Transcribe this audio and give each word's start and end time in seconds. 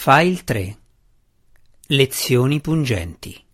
File 0.00 0.44
3 0.44 0.76
Lezioni 1.88 2.60
pungenti 2.60 3.44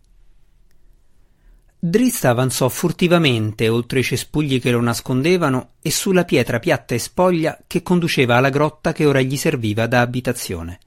Drista 1.79 2.29
avanzò 2.29 2.69
furtivamente 2.69 3.67
oltre 3.67 4.01
i 4.01 4.03
cespugli 4.03 4.61
che 4.61 4.69
lo 4.69 4.79
nascondevano 4.79 5.71
e 5.81 5.89
sulla 5.89 6.23
pietra 6.23 6.59
piatta 6.59 6.93
e 6.93 6.99
spoglia 6.99 7.57
che 7.65 7.81
conduceva 7.81 8.35
alla 8.35 8.51
grotta 8.51 8.93
che 8.93 9.07
ora 9.07 9.21
gli 9.21 9.35
serviva 9.37 9.87
da 9.87 10.01
abitazione. 10.01 10.77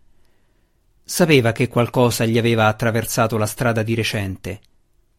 Sapeva 1.03 1.51
che 1.51 1.67
qualcosa 1.67 2.25
gli 2.25 2.39
aveva 2.39 2.69
attraversato 2.69 3.37
la 3.37 3.47
strada 3.47 3.83
di 3.83 3.97
recente, 3.97 4.61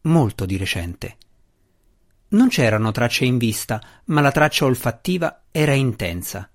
molto 0.04 0.46
di 0.46 0.56
recente. 0.56 1.16
Non 2.28 2.48
c'erano 2.48 2.92
tracce 2.92 3.26
in 3.26 3.36
vista, 3.36 3.78
ma 4.06 4.22
la 4.22 4.32
traccia 4.32 4.64
olfattiva 4.64 5.42
era 5.50 5.74
intensa. 5.74 6.50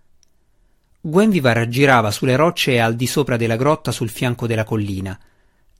Gwenvivar 1.07 1.67
girava 1.67 2.09
sulle 2.09 2.35
rocce 2.35 2.79
al 2.79 2.95
di 2.95 3.05
sopra 3.05 3.37
della 3.37 3.57
grotta 3.57 3.91
sul 3.91 4.09
fianco 4.09 4.47
della 4.47 4.63
collina. 4.63 5.15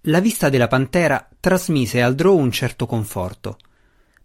La 0.01 0.19
vista 0.19 0.49
della 0.49 0.67
pantera 0.67 1.27
trasmise 1.39 2.03
al 2.03 2.13
Drow 2.13 2.37
un 2.37 2.51
certo 2.51 2.85
conforto. 2.85 3.57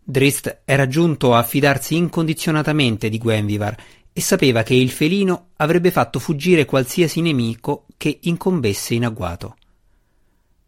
Drist 0.04 0.60
era 0.66 0.86
giunto 0.88 1.34
a 1.34 1.42
fidarsi 1.42 1.96
incondizionatamente 1.96 3.08
di 3.08 3.16
Gwenvivar 3.16 3.74
e 4.12 4.20
sapeva 4.20 4.62
che 4.62 4.74
il 4.74 4.90
felino 4.90 5.52
avrebbe 5.56 5.90
fatto 5.90 6.18
fuggire 6.18 6.66
qualsiasi 6.66 7.22
nemico 7.22 7.86
che 7.96 8.18
incombesse 8.24 8.92
in 8.92 9.06
agguato. 9.06 9.56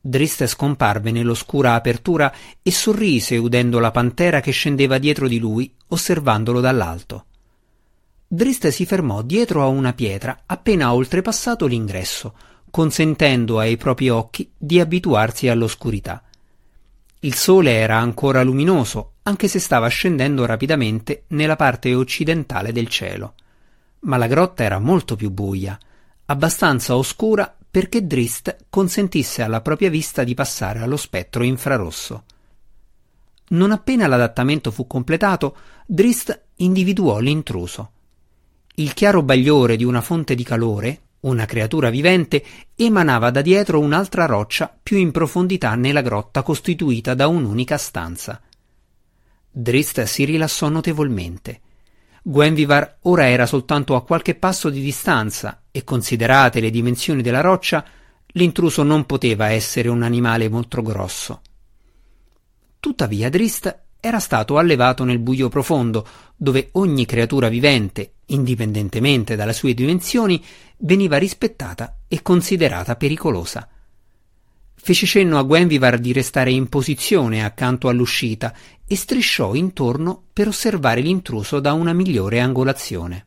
Drist 0.01 0.47
scomparve 0.47 1.11
nell'oscura 1.11 1.75
apertura 1.75 2.33
e 2.63 2.71
sorrise 2.71 3.37
udendo 3.37 3.79
la 3.81 3.91
pantera 3.91 4.41
che 4.41 4.51
scendeva 4.51 4.97
dietro 4.97 5.29
di 5.29 5.39
lui, 5.39 5.71
osservandolo 5.89 6.61
dall'alto. 6.61 7.27
Drist 8.35 8.69
si 8.69 8.87
fermò 8.87 9.21
dietro 9.21 9.63
a 9.63 9.67
una 9.67 9.93
pietra 9.93 10.45
appena 10.47 10.95
oltrepassato 10.95 11.67
l'ingresso, 11.67 12.35
consentendo 12.71 13.59
ai 13.59 13.77
propri 13.77 14.09
occhi 14.09 14.51
di 14.57 14.81
abituarsi 14.81 15.49
all'oscurità. 15.49 16.23
Il 17.21 17.35
sole 17.35 17.73
era 17.73 17.99
ancora 17.99 18.43
luminoso, 18.43 19.17
anche 19.25 19.49
se 19.49 19.59
stava 19.59 19.87
scendendo 19.89 20.47
rapidamente 20.47 21.25
nella 21.29 21.57
parte 21.57 21.95
occidentale 21.95 22.73
del 22.73 22.89
cielo. 22.89 23.35
Ma 24.01 24.17
la 24.17 24.29
grotta 24.29 24.63
era 24.65 24.79
molto 24.79 25.15
più 25.15 25.31
buia, 25.31 25.79
abbastanza 26.25 26.97
oscura 26.97 27.55
perché 27.71 28.07
Drist 28.07 28.65
consentisse 28.71 29.43
alla 29.43 29.61
propria 29.61 29.91
vista 29.91 30.25
di 30.25 30.33
passare 30.33 30.79
allo 30.79 30.97
spettro 30.97 31.43
infrarosso. 31.43 32.25
Non 33.49 33.73
appena 33.73 34.07
l'adattamento 34.07 34.71
fu 34.71 34.87
completato, 34.87 35.55
Drist 35.85 36.45
individuò 36.57 37.19
l'intruso. 37.19 37.91
Il 38.77 38.95
chiaro 38.95 39.23
bagliore 39.23 39.77
di 39.77 39.85
una 39.85 40.01
fonte 40.01 40.35
di 40.35 40.45
calore, 40.45 41.01
una 41.21 41.45
creatura 41.45 41.91
vivente, 41.91 42.43
emanava 42.75 43.31
da 43.31 43.43
dietro 43.43 43.79
un'altra 43.79 44.25
roccia 44.25 44.75
più 44.83 44.97
in 44.97 45.11
profondità 45.11 45.75
nella 45.75 46.01
grotta 46.01 46.43
costituita 46.43 47.13
da 47.13 47.27
un'unica 47.27 47.77
stanza. 47.77 48.41
Drist 49.51 50.03
si 50.05 50.25
rilassò 50.25 50.71
notevolmente. 50.71 51.61
Gwenvivar 52.23 52.97
ora 53.03 53.29
era 53.29 53.45
soltanto 53.45 53.95
a 53.95 54.05
qualche 54.05 54.37
passo 54.37 54.71
di 54.71 54.81
distanza 54.81 55.65
e, 55.71 55.85
considerate 55.85 56.61
le 56.61 56.71
dimensioni 56.71 57.21
della 57.21 57.43
roccia, 57.43 57.85
l'intruso 58.29 58.83
non 58.83 59.05
poteva 59.05 59.51
essere 59.51 59.91
un 59.91 60.03
animale 60.03 60.49
molto 60.49 60.81
grosso. 60.81 61.43
Tuttavia 62.81 63.29
Drist 63.29 63.81
era 64.05 64.19
stato 64.19 64.59
allevato 64.59 65.05
nel 65.05 65.21
buio 65.21 65.49
profondo, 65.49 66.05
dove 66.35 66.71
ogni 66.73 67.07
creatura 67.07 67.49
vivente, 67.49 68.15
indipendentemente 68.27 69.37
dalle 69.37 69.53
sue 69.53 69.75
dimensioni, 69.75 70.45
veniva 70.79 71.19
rispettata 71.19 71.99
e 72.09 72.21
considerata 72.21 72.97
pericolosa. 72.97 73.69
Fece 74.75 75.07
cenno 75.07 75.39
a 75.39 75.45
Gwenvivar 75.45 76.01
di 76.01 76.13
restare 76.13 76.51
in 76.51 76.69
posizione 76.69 77.45
accanto 77.45 77.87
all'uscita 77.87 78.53
e 78.85 78.97
strisciò 78.97 79.55
intorno 79.55 80.25
per 80.33 80.49
osservare 80.49 81.01
l'intruso 81.01 81.61
da 81.61 81.73
una 81.73 81.93
migliore 81.93 82.41
angolazione. 82.41 83.27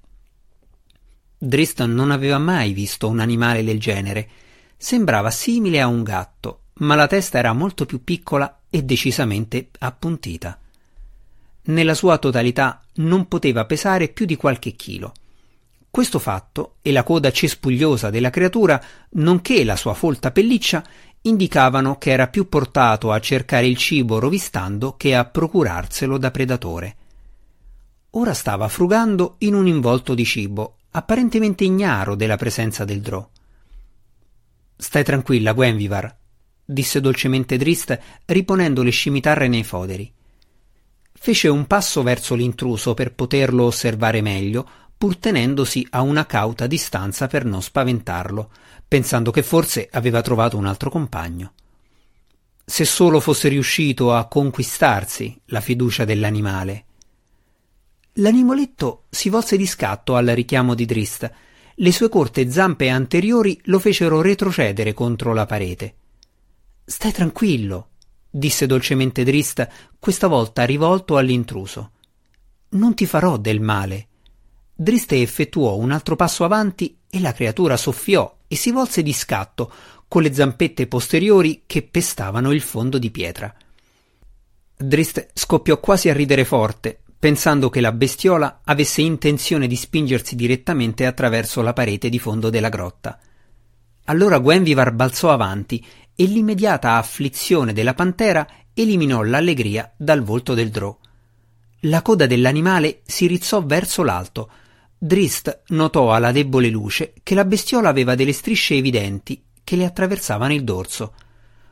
Driston 1.38 1.94
non 1.94 2.12
aveva 2.12 2.38
mai 2.38 2.74
visto 2.74 3.08
un 3.08 3.22
animale 3.22 3.64
del 3.64 3.80
genere. 3.80 4.30
Sembrava 4.76 5.32
simile 5.32 5.80
a 5.80 5.88
un 5.88 6.04
gatto, 6.04 6.64
ma 6.80 6.96
la 6.96 7.08
testa 7.08 7.38
era 7.38 7.54
molto 7.54 7.86
più 7.86 8.04
piccola 8.04 8.64
e 8.70 8.84
decisamente 8.84 9.70
appuntita 9.80 10.60
nella 11.66 11.94
sua 11.94 12.18
totalità 12.18 12.82
non 12.96 13.28
poteva 13.28 13.66
pesare 13.66 14.10
più 14.10 14.26
di 14.26 14.36
qualche 14.36 14.72
chilo. 14.72 15.14
Questo 15.90 16.20
fatto 16.20 16.76
e 16.82 16.92
la 16.92 17.04
coda 17.04 17.32
cespugliosa 17.32 18.10
della 18.10 18.30
creatura, 18.30 18.82
nonché 19.12 19.64
la 19.64 19.76
sua 19.76 19.94
folta 19.94 20.32
pelliccia, 20.32 20.84
indicavano 21.22 21.98
che 21.98 22.12
era 22.12 22.28
più 22.28 22.50
portato 22.50 23.12
a 23.12 23.20
cercare 23.20 23.66
il 23.66 23.78
cibo 23.78 24.20
rovistando 24.20 24.96
che 24.96 25.16
a 25.16 25.26
procurarselo 25.26 26.18
da 26.18 26.32
predatore. 26.32 26.96
Ora 28.12 28.34
stava 28.34 28.68
frugando 28.68 29.36
in 29.40 29.56
un 29.56 29.68
involto 29.68 30.14
di 30.14 30.26
cibo, 30.26 30.78
apparentemente 30.92 31.64
ignaro 31.64 32.16
della 32.16 32.38
presenza 32.38 32.86
del 32.86 33.02
drò. 33.02 33.28
Stai 34.78 35.04
tranquilla, 35.04 35.54
Gwenvivar, 35.54 36.16
disse 36.64 37.02
dolcemente 37.02 37.58
Drist, 37.58 37.98
riponendo 38.26 38.84
le 38.84 38.92
scimitarre 38.92 39.48
nei 39.48 39.64
foderi. 39.64 40.14
Fece 41.18 41.48
un 41.48 41.66
passo 41.66 42.04
verso 42.04 42.36
l'intruso 42.36 42.94
per 42.94 43.14
poterlo 43.14 43.64
osservare 43.64 44.22
meglio, 44.22 44.68
pur 44.98 45.18
tenendosi 45.18 45.86
a 45.92 46.02
una 46.02 46.26
cauta 46.26 46.68
distanza 46.68 47.28
per 47.28 47.46
non 47.46 47.62
spaventarlo, 47.62 48.52
pensando 48.88 49.32
che 49.32 49.42
forse 49.42 49.90
aveva 49.92 50.22
trovato 50.22 50.58
un 50.58 50.66
altro 50.66 50.90
compagno. 50.90 51.54
Se 52.64 52.86
solo 52.86 53.20
fosse 53.20 53.48
riuscito 53.48 54.14
a 54.14 54.28
conquistarsi 54.28 55.40
la 55.46 55.62
fiducia 55.62 56.06
dell'animale. 56.06 56.86
L'animaletto 58.14 59.04
si 59.10 59.30
volse 59.30 59.58
di 59.58 59.66
scatto 59.66 60.16
al 60.16 60.28
richiamo 60.28 60.74
di 60.74 60.86
Drist. 60.86 61.32
Le 61.76 61.92
sue 61.92 62.10
corte 62.10 62.50
zampe 62.50 62.90
anteriori 62.90 63.60
lo 63.66 63.80
fecero 63.80 64.22
retrocedere 64.22 64.94
contro 64.94 65.34
la 65.34 65.46
parete. 65.46 65.96
Stai 66.86 67.12
tranquillo, 67.12 67.90
disse 68.38 68.66
dolcemente 68.66 69.24
Drist, 69.24 69.66
questa 69.98 70.28
volta 70.28 70.66
rivolto 70.66 71.16
all'intruso. 71.16 71.92
Non 72.70 72.94
ti 72.94 73.06
farò 73.06 73.38
del 73.38 73.62
male. 73.62 74.08
Drist 74.76 75.14
effettuò 75.14 75.76
un 75.76 75.92
altro 75.92 76.18
passo 76.18 76.44
avanti 76.44 76.98
e 77.10 77.22
la 77.22 77.32
creatura 77.32 77.78
soffiò 77.78 78.40
e 78.46 78.58
si 78.58 78.72
volse 78.72 79.02
di 79.04 79.14
scatto, 79.14 79.72
con 80.10 80.22
le 80.22 80.34
zampette 80.34 80.86
posteriori 80.88 81.64
che 81.66 81.84
pestavano 81.84 82.52
il 82.52 82.60
fondo 82.60 82.98
di 82.98 83.10
pietra. 83.10 83.56
Drist 84.78 85.30
scoppiò 85.34 85.80
quasi 85.80 86.10
a 86.10 86.14
ridere 86.14 86.44
forte, 86.44 87.00
pensando 87.18 87.70
che 87.70 87.80
la 87.80 87.94
bestiola 87.94 88.60
avesse 88.66 89.02
intenzione 89.02 89.66
di 89.66 89.78
spingersi 89.78 90.36
direttamente 90.36 91.06
attraverso 91.06 91.62
la 91.62 91.72
parete 91.72 92.10
di 92.10 92.20
fondo 92.20 92.50
della 92.50 92.70
grotta. 92.70 93.18
Allora 94.08 94.40
Gwenvivar 94.40 94.92
balzò 94.92 95.32
avanti 95.32 95.84
e 96.16 96.26
l'immediata 96.26 96.96
afflizione 96.96 97.74
della 97.74 97.94
pantera 97.94 98.48
eliminò 98.74 99.22
l'allegria 99.22 99.94
dal 99.98 100.22
volto 100.24 100.54
del 100.54 100.70
drò. 100.70 100.98
La 101.82 102.02
coda 102.02 102.26
dell'animale 102.26 103.02
si 103.06 103.28
rizzò 103.28 103.64
verso 103.64 104.04
l'alto. 104.04 104.50
Drist 104.98 105.64
notò 105.68 106.14
alla 106.14 106.32
debole 106.32 106.70
luce 106.70 107.14
che 107.22 107.36
la 107.36 107.46
bestiola 107.46 107.90
aveva 107.90 108.16
delle 108.16 108.34
strisce 108.34 108.76
evidenti 108.76 109.44
che 109.64 109.76
le 109.76 109.86
attraversavano 109.86 110.54
il 110.54 110.64
dorso. 110.64 111.14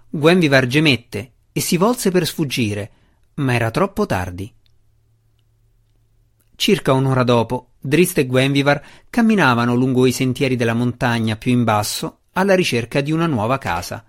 Gwenvivar 0.09 0.67
gemette 0.67 1.31
e 1.51 1.61
si 1.61 1.77
volse 1.77 2.11
per 2.11 2.27
sfuggire, 2.27 2.91
ma 3.35 3.53
era 3.53 3.71
troppo 3.71 4.05
tardi. 4.05 4.53
Circa 6.55 6.93
un'ora 6.93 7.23
dopo, 7.23 7.71
Drist 7.79 8.17
e 8.19 8.27
Gwenvivar 8.27 8.81
camminavano 9.09 9.73
lungo 9.75 10.05
i 10.05 10.11
sentieri 10.11 10.55
della 10.55 10.73
montagna 10.73 11.35
più 11.35 11.51
in 11.51 11.63
basso 11.63 12.19
alla 12.33 12.55
ricerca 12.55 13.01
di 13.01 13.11
una 13.11 13.25
nuova 13.25 13.57
casa. 13.57 14.05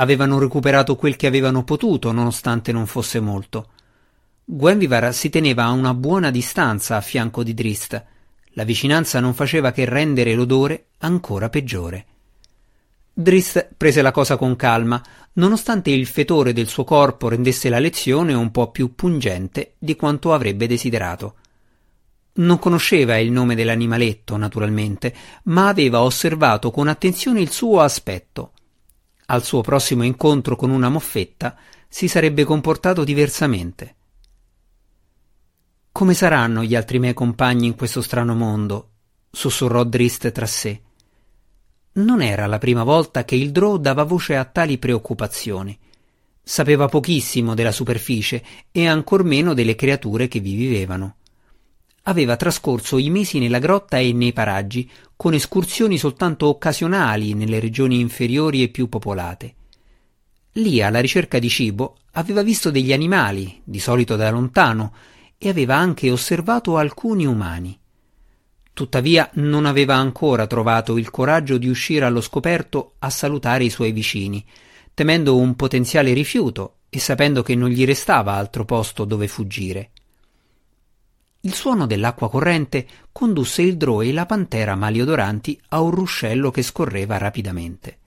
Avevano 0.00 0.38
recuperato 0.38 0.94
quel 0.94 1.16
che 1.16 1.26
avevano 1.26 1.64
potuto, 1.64 2.12
nonostante 2.12 2.70
non 2.70 2.86
fosse 2.86 3.18
molto. 3.18 3.70
Gwenvivar 4.44 5.12
si 5.12 5.28
teneva 5.28 5.64
a 5.64 5.72
una 5.72 5.92
buona 5.92 6.30
distanza 6.30 6.96
a 6.96 7.00
fianco 7.00 7.42
di 7.42 7.52
Drist. 7.52 8.04
La 8.50 8.62
vicinanza 8.62 9.18
non 9.18 9.34
faceva 9.34 9.72
che 9.72 9.84
rendere 9.84 10.34
l'odore 10.34 10.86
ancora 10.98 11.48
peggiore. 11.48 12.06
Drist 13.12 13.70
prese 13.76 14.00
la 14.00 14.12
cosa 14.12 14.36
con 14.36 14.54
calma, 14.54 15.02
nonostante 15.32 15.90
il 15.90 16.06
fetore 16.06 16.52
del 16.52 16.68
suo 16.68 16.84
corpo 16.84 17.28
rendesse 17.28 17.68
la 17.68 17.80
lezione 17.80 18.34
un 18.34 18.52
po' 18.52 18.70
più 18.70 18.94
pungente 18.94 19.74
di 19.78 19.96
quanto 19.96 20.32
avrebbe 20.32 20.68
desiderato. 20.68 21.34
Non 22.34 22.60
conosceva 22.60 23.18
il 23.18 23.32
nome 23.32 23.56
dell'animaletto, 23.56 24.36
naturalmente, 24.36 25.12
ma 25.44 25.66
aveva 25.66 26.02
osservato 26.02 26.70
con 26.70 26.86
attenzione 26.86 27.40
il 27.40 27.50
suo 27.50 27.80
aspetto 27.80 28.52
al 29.30 29.44
suo 29.44 29.60
prossimo 29.60 30.04
incontro 30.04 30.56
con 30.56 30.70
una 30.70 30.88
moffetta, 30.88 31.56
si 31.88 32.08
sarebbe 32.08 32.44
comportato 32.44 33.04
diversamente. 33.04 33.96
Come 35.92 36.14
saranno 36.14 36.62
gli 36.62 36.74
altri 36.74 36.98
miei 36.98 37.14
compagni 37.14 37.66
in 37.66 37.74
questo 37.74 38.00
strano 38.00 38.34
mondo? 38.34 38.90
sussurrò 39.30 39.84
Drist 39.84 40.30
tra 40.32 40.46
sé. 40.46 40.80
Non 41.92 42.22
era 42.22 42.46
la 42.46 42.58
prima 42.58 42.84
volta 42.84 43.24
che 43.24 43.34
il 43.34 43.50
Drò 43.50 43.76
dava 43.76 44.04
voce 44.04 44.36
a 44.36 44.44
tali 44.44 44.78
preoccupazioni. 44.78 45.78
Sapeva 46.42 46.86
pochissimo 46.86 47.54
della 47.54 47.72
superficie 47.72 48.42
e 48.70 48.86
ancor 48.86 49.24
meno 49.24 49.52
delle 49.52 49.74
creature 49.74 50.28
che 50.28 50.40
vi 50.40 50.54
vivevano. 50.54 51.16
Aveva 52.08 52.36
trascorso 52.36 52.96
i 52.96 53.10
mesi 53.10 53.38
nella 53.38 53.58
grotta 53.58 53.98
e 53.98 54.14
nei 54.14 54.32
paraggi, 54.32 54.90
con 55.14 55.34
escursioni 55.34 55.98
soltanto 55.98 56.46
occasionali 56.46 57.34
nelle 57.34 57.60
regioni 57.60 58.00
inferiori 58.00 58.62
e 58.62 58.68
più 58.68 58.88
popolate. 58.88 59.54
Lì, 60.52 60.80
alla 60.80 61.00
ricerca 61.00 61.38
di 61.38 61.50
cibo, 61.50 61.98
aveva 62.12 62.42
visto 62.42 62.70
degli 62.70 62.94
animali, 62.94 63.60
di 63.62 63.78
solito 63.78 64.16
da 64.16 64.30
lontano, 64.30 64.94
e 65.36 65.50
aveva 65.50 65.76
anche 65.76 66.10
osservato 66.10 66.78
alcuni 66.78 67.26
umani. 67.26 67.78
Tuttavia 68.72 69.28
non 69.34 69.66
aveva 69.66 69.96
ancora 69.96 70.46
trovato 70.46 70.96
il 70.96 71.10
coraggio 71.10 71.58
di 71.58 71.68
uscire 71.68 72.06
allo 72.06 72.22
scoperto 72.22 72.94
a 73.00 73.10
salutare 73.10 73.64
i 73.64 73.70
suoi 73.70 73.92
vicini, 73.92 74.42
temendo 74.94 75.36
un 75.36 75.56
potenziale 75.56 76.14
rifiuto 76.14 76.76
e 76.88 77.00
sapendo 77.00 77.42
che 77.42 77.54
non 77.54 77.68
gli 77.68 77.84
restava 77.84 78.32
altro 78.32 78.64
posto 78.64 79.04
dove 79.04 79.28
fuggire. 79.28 79.90
Il 81.42 81.54
suono 81.54 81.86
dell'acqua 81.86 82.28
corrente 82.28 82.86
condusse 83.12 83.62
il 83.62 83.76
drò 83.76 84.02
e 84.02 84.12
la 84.12 84.26
pantera 84.26 84.74
maliodoranti 84.74 85.60
a 85.68 85.80
un 85.80 85.90
ruscello 85.92 86.50
che 86.50 86.62
scorreva 86.62 87.16
rapidamente. 87.16 87.98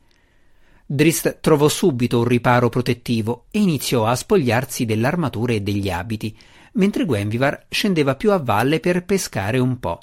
Drist 0.85 1.39
trovò 1.39 1.69
subito 1.69 2.19
un 2.19 2.25
riparo 2.25 2.67
protettivo 2.67 3.45
e 3.49 3.59
iniziò 3.59 4.05
a 4.05 4.15
spogliarsi 4.15 4.83
dell'armatura 4.83 5.53
e 5.53 5.61
degli 5.61 5.89
abiti, 5.89 6.37
mentre 6.73 7.05
Gwenvivar 7.05 7.67
scendeva 7.69 8.15
più 8.15 8.31
a 8.31 8.37
valle 8.37 8.81
per 8.81 9.05
pescare 9.05 9.59
un 9.59 9.79
po'. 9.79 10.01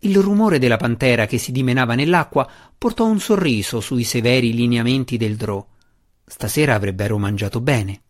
Il 0.00 0.18
rumore 0.18 0.58
della 0.58 0.76
pantera 0.76 1.24
che 1.24 1.38
si 1.38 1.52
dimenava 1.52 1.94
nell'acqua 1.94 2.46
portò 2.76 3.06
un 3.06 3.20
sorriso 3.20 3.80
sui 3.80 4.04
severi 4.04 4.52
lineamenti 4.52 5.16
del 5.16 5.36
drò. 5.36 5.66
Stasera 6.26 6.74
avrebbero 6.74 7.16
mangiato 7.16 7.60
bene. 7.60 8.02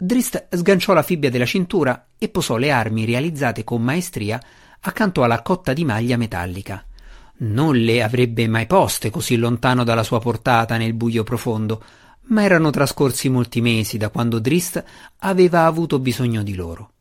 Drist 0.00 0.54
sganciò 0.54 0.92
la 0.92 1.02
fibbia 1.02 1.28
della 1.28 1.44
cintura 1.44 2.10
e 2.18 2.28
posò 2.28 2.56
le 2.56 2.70
armi 2.70 3.04
realizzate 3.04 3.64
con 3.64 3.82
maestria 3.82 4.40
accanto 4.80 5.24
alla 5.24 5.42
cotta 5.42 5.72
di 5.72 5.84
maglia 5.84 6.16
metallica. 6.16 6.86
Non 7.38 7.74
le 7.74 8.00
avrebbe 8.04 8.46
mai 8.46 8.66
poste 8.66 9.10
così 9.10 9.34
lontano 9.34 9.82
dalla 9.82 10.04
sua 10.04 10.20
portata 10.20 10.76
nel 10.76 10.94
buio 10.94 11.24
profondo, 11.24 11.82
ma 12.28 12.44
erano 12.44 12.70
trascorsi 12.70 13.28
molti 13.28 13.60
mesi 13.60 13.98
da 13.98 14.08
quando 14.10 14.38
Drist 14.38 14.84
aveva 15.18 15.66
avuto 15.66 15.98
bisogno 15.98 16.44
di 16.44 16.54
loro. 16.54 16.92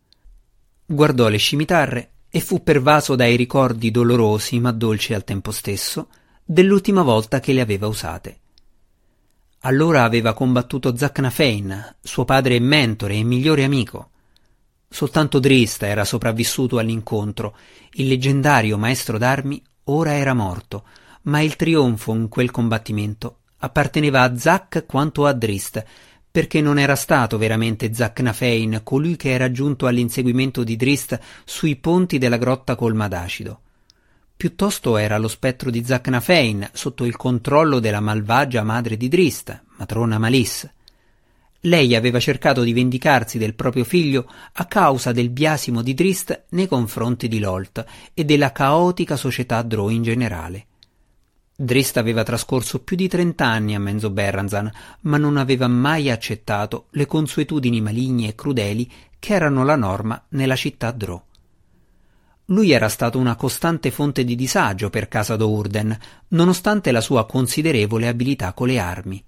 Guardò 0.84 1.28
le 1.28 1.38
scimitarre 1.38 2.10
e 2.32 2.40
fu 2.40 2.64
pervaso 2.64 3.16
dai 3.16 3.36
ricordi 3.36 3.92
dolorosi 3.92 4.60
ma 4.60 4.72
dolci 4.72 5.14
al 5.14 5.24
tempo 5.24 5.52
stesso 5.52 6.08
dell'ultima 6.44 7.04
volta 7.04 7.40
che 7.40 7.54
le 7.54 7.62
aveva 7.62 7.86
usate. 7.86 8.40
Allora 9.68 10.04
aveva 10.04 10.34
combattuto 10.34 10.96
Zacnafein, 10.96 11.96
suo 12.02 12.24
padre 12.24 12.58
mentore 12.58 13.16
e 13.16 13.24
migliore 13.24 13.66
amico. 13.66 14.12
Soltanto 14.88 15.40
Drista 15.40 15.86
era 15.88 16.06
sopravvissuto 16.06 16.78
all'incontro, 16.78 17.58
il 17.96 18.08
leggendario 18.08 18.78
maestro 18.78 19.18
d'armi 19.18 19.62
ora 19.86 20.14
era 20.14 20.34
morto, 20.34 20.86
ma 21.24 21.42
il 21.42 21.58
trionfo 21.58 22.14
in 22.14 22.30
quel 22.30 22.50
combattimento 22.50 23.40
apparteneva 23.58 24.22
a 24.22 24.38
Zac 24.38 24.86
quanto 24.86 25.26
a 25.26 25.34
Drist, 25.34 25.84
perché 26.32 26.62
non 26.62 26.80
era 26.80 26.96
stato 26.96 27.38
veramente 27.38 27.94
Zacnafein 27.94 28.80
colui 28.84 29.18
che 29.18 29.32
era 29.32 29.52
giunto 29.52 29.86
all'inseguimento 29.86 30.64
di 30.64 30.78
Drist 30.78 31.20
sui 31.44 31.76
ponti 31.76 32.18
della 32.18 32.38
grotta 32.38 32.76
colma 32.76 33.10
d'acido. 33.10 33.64
Piuttosto 34.38 34.98
era 34.98 35.18
lo 35.18 35.30
spettro 35.30 35.72
di 35.72 35.84
Zacnafein 35.84 36.70
sotto 36.72 37.06
il 37.06 37.16
controllo 37.16 37.80
della 37.80 38.00
malvagia 38.00 38.62
madre 38.62 38.96
di 38.96 39.08
Drist, 39.08 39.64
matrona 39.78 40.20
Malis. 40.20 40.70
Lei 41.62 41.96
aveva 41.96 42.20
cercato 42.20 42.62
di 42.62 42.72
vendicarsi 42.72 43.40
del 43.40 43.56
proprio 43.56 43.84
figlio 43.84 44.32
a 44.54 44.66
causa 44.66 45.12
del 45.12 45.32
biasimo 45.32 45.82
di 45.82 45.96
Drist 45.96 46.44
nei 46.50 46.68
confronti 46.68 47.28
di 47.28 47.40
Lolt 47.40 47.84
e 48.14 48.26
della 48.26 48.52
caotica 48.52 49.16
società 49.16 49.64
Drow 49.64 49.90
in 49.90 50.04
generale. 50.04 50.68
Drist 51.56 51.98
aveva 51.98 52.22
trascorso 52.22 52.84
più 52.84 52.96
di 52.96 53.08
trent'anni 53.08 53.74
a 53.74 53.80
Menzo 53.80 54.12
Berranzan, 54.12 54.72
ma 55.02 55.18
non 55.18 55.38
aveva 55.38 55.68
mai 55.68 56.12
accettato 56.12 56.90
le 56.92 57.08
consuetudini 57.08 57.82
maligne 57.82 58.28
e 58.28 58.36
crudeli 58.36 58.88
che 59.18 59.34
erano 59.34 59.66
la 59.66 59.76
norma 59.76 60.24
nella 60.30 60.56
città 60.56 60.92
Drò. 60.92 61.27
Lui 62.50 62.72
era 62.72 62.88
stato 62.88 63.18
una 63.18 63.36
costante 63.36 63.92
fonte 63.92 64.24
di 64.24 64.36
disagio 64.36 64.90
per 64.90 65.10
casa 65.10 65.36
d'Ourden, 65.36 65.98
nonostante 66.30 66.92
la 66.92 67.02
sua 67.02 67.26
considerevole 67.26 68.08
abilità 68.08 68.54
con 68.54 68.68
le 68.68 68.80
armi. 68.80 69.24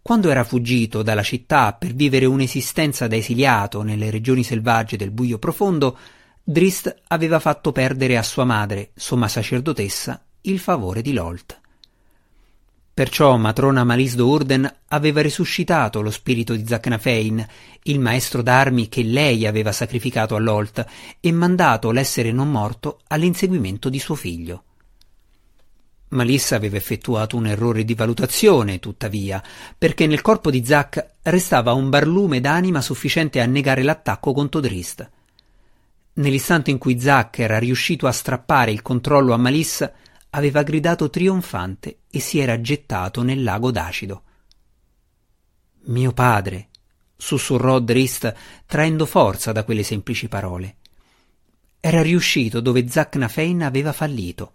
Quando 0.00 0.30
era 0.30 0.44
fuggito 0.44 1.02
dalla 1.02 1.22
città 1.22 1.74
per 1.74 1.94
vivere 1.94 2.24
un'esistenza 2.24 3.06
da 3.08 3.16
esiliato 3.16 3.82
nelle 3.82 4.10
regioni 4.10 4.42
selvagge 4.42 4.96
del 4.96 5.10
buio 5.10 5.38
profondo, 5.38 5.98
Drist 6.42 6.94
aveva 7.08 7.38
fatto 7.40 7.72
perdere 7.72 8.16
a 8.16 8.22
sua 8.22 8.44
madre, 8.44 8.92
somma 8.94 9.28
sacerdotessa, 9.28 10.24
il 10.42 10.58
favore 10.58 11.02
di 11.02 11.12
Lolt. 11.12 11.60
Perciò 12.94 13.36
matrona 13.36 13.82
Malisdo 13.82 14.28
Urden 14.28 14.72
aveva 14.90 15.20
risuscitato 15.20 16.00
lo 16.00 16.12
spirito 16.12 16.54
di 16.54 16.64
Zacnafein, 16.64 17.44
il 17.82 17.98
maestro 17.98 18.40
d'armi 18.40 18.88
che 18.88 19.02
lei 19.02 19.48
aveva 19.48 19.72
sacrificato 19.72 20.36
a 20.36 20.38
Lolt, 20.38 20.86
e 21.18 21.32
mandato 21.32 21.90
l'essere 21.90 22.30
non 22.30 22.52
morto 22.52 23.00
all'inseguimento 23.08 23.88
di 23.88 23.98
suo 23.98 24.14
figlio. 24.14 24.62
Malissa 26.10 26.54
aveva 26.54 26.76
effettuato 26.76 27.36
un 27.36 27.48
errore 27.48 27.82
di 27.84 27.94
valutazione, 27.94 28.78
tuttavia, 28.78 29.42
perché 29.76 30.06
nel 30.06 30.20
corpo 30.22 30.52
di 30.52 30.64
Zac 30.64 31.14
restava 31.22 31.72
un 31.72 31.90
barlume 31.90 32.40
d'anima 32.40 32.80
sufficiente 32.80 33.40
a 33.40 33.46
negare 33.46 33.82
l'attacco 33.82 34.32
contro 34.32 34.60
Drist. 34.60 35.10
Nell'istante 36.12 36.70
in 36.70 36.78
cui 36.78 37.00
Zac 37.00 37.40
era 37.40 37.58
riuscito 37.58 38.06
a 38.06 38.12
strappare 38.12 38.70
il 38.70 38.82
controllo 38.82 39.32
a 39.32 39.36
Malissa, 39.36 39.92
aveva 40.34 40.62
gridato 40.62 41.10
trionfante 41.10 41.98
e 42.10 42.20
si 42.20 42.38
era 42.38 42.60
gettato 42.60 43.22
nel 43.22 43.42
lago 43.42 43.70
d'acido. 43.70 44.22
Mio 45.86 46.12
padre, 46.12 46.68
sussurrò 47.16 47.78
Drist 47.78 48.34
traendo 48.66 49.06
forza 49.06 49.52
da 49.52 49.64
quelle 49.64 49.82
semplici 49.82 50.28
parole. 50.28 50.76
Era 51.78 52.02
riuscito 52.02 52.60
dove 52.60 52.88
Zacnafein 52.88 53.62
aveva 53.62 53.92
fallito. 53.92 54.52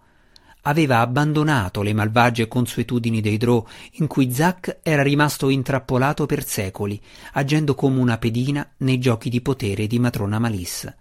Aveva 0.62 0.98
abbandonato 0.98 1.80
le 1.80 1.94
malvagie 1.94 2.46
consuetudini 2.46 3.22
dei 3.22 3.38
Drò 3.38 3.64
in 3.92 4.06
cui 4.06 4.30
Zac 4.30 4.80
era 4.82 5.02
rimasto 5.02 5.48
intrappolato 5.48 6.26
per 6.26 6.44
secoli, 6.44 7.00
agendo 7.32 7.74
come 7.74 7.98
una 7.98 8.18
pedina 8.18 8.70
nei 8.78 8.98
giochi 8.98 9.30
di 9.30 9.40
potere 9.40 9.86
di 9.86 9.98
matrona 9.98 10.38
Malissa. 10.38 10.94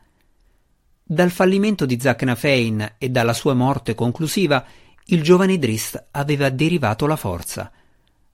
Dal 1.12 1.32
fallimento 1.32 1.88
di 1.88 2.00
Zacnafein 2.00 2.98
e 3.00 3.10
dalla 3.10 3.34
sua 3.34 3.56
morte 3.56 3.96
conclusiva, 3.96 4.64
il 5.06 5.24
giovane 5.24 5.58
Drist 5.58 6.10
aveva 6.12 6.52
derivato 6.52 7.08
la 7.08 7.16
forza. 7.16 7.72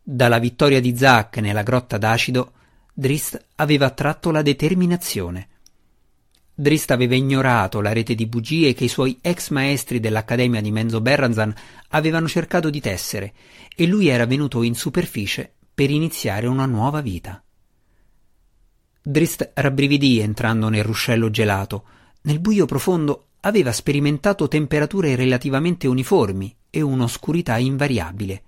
Dalla 0.03 0.39
vittoria 0.39 0.81
di 0.81 0.97
Zac 0.97 1.37
nella 1.37 1.63
grotta 1.63 1.97
d'acido, 1.97 2.51
Drist 2.93 3.41
aveva 3.55 3.91
tratto 3.91 4.29
la 4.29 4.41
determinazione. 4.41 5.47
Drist 6.53 6.91
aveva 6.91 7.15
ignorato 7.15 7.79
la 7.79 7.93
rete 7.93 8.13
di 8.13 8.27
bugie 8.27 8.73
che 8.73 8.83
i 8.83 8.89
suoi 8.89 9.19
ex 9.21 9.51
maestri 9.51 10.01
dell'Accademia 10.01 10.59
di 10.59 10.71
Menzo 10.71 10.99
Berranzan 10.99 11.55
avevano 11.91 12.27
cercato 12.27 12.69
di 12.69 12.81
tessere, 12.81 13.33
e 13.73 13.87
lui 13.87 14.07
era 14.09 14.25
venuto 14.25 14.63
in 14.63 14.75
superficie 14.75 15.49
per 15.73 15.89
iniziare 15.89 16.45
una 16.45 16.65
nuova 16.65 16.99
vita. 16.99 17.41
Drist 19.01 19.51
rabbrividì 19.53 20.19
entrando 20.19 20.67
nel 20.67 20.83
ruscello 20.83 21.29
gelato, 21.29 21.85
nel 22.25 22.39
buio 22.39 22.65
profondo 22.65 23.27
aveva 23.41 23.71
sperimentato 23.71 24.47
temperature 24.47 25.15
relativamente 25.15 25.87
uniformi 25.87 26.55
e 26.69 26.81
un'oscurità 26.81 27.57
invariabile. 27.57 28.41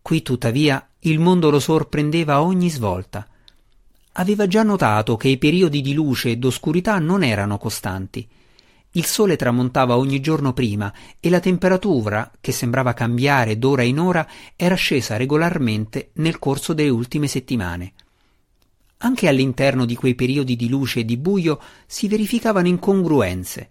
Qui 0.00 0.22
tuttavia 0.22 0.88
il 1.00 1.18
mondo 1.18 1.50
lo 1.50 1.60
sorprendeva 1.60 2.34
a 2.34 2.42
ogni 2.42 2.70
svolta. 2.70 3.26
Aveva 4.12 4.46
già 4.46 4.62
notato 4.62 5.16
che 5.16 5.28
i 5.28 5.36
periodi 5.36 5.82
di 5.82 5.92
luce 5.92 6.30
e 6.30 6.36
d'oscurità 6.36 6.98
non 6.98 7.22
erano 7.22 7.58
costanti. 7.58 8.26
Il 8.92 9.04
sole 9.04 9.36
tramontava 9.36 9.98
ogni 9.98 10.20
giorno 10.20 10.54
prima 10.54 10.92
e 11.20 11.28
la 11.28 11.40
temperatura, 11.40 12.32
che 12.40 12.52
sembrava 12.52 12.94
cambiare 12.94 13.58
d'ora 13.58 13.82
in 13.82 14.00
ora, 14.00 14.26
era 14.56 14.74
scesa 14.74 15.18
regolarmente 15.18 16.10
nel 16.14 16.38
corso 16.38 16.72
delle 16.72 16.88
ultime 16.88 17.26
settimane. 17.26 17.92
Anche 18.98 19.28
all'interno 19.28 19.84
di 19.84 19.94
quei 19.94 20.14
periodi 20.14 20.56
di 20.56 20.68
luce 20.68 21.00
e 21.00 21.04
di 21.04 21.16
buio 21.16 21.60
si 21.86 22.08
verificavano 22.08 22.66
incongruenze. 22.66 23.70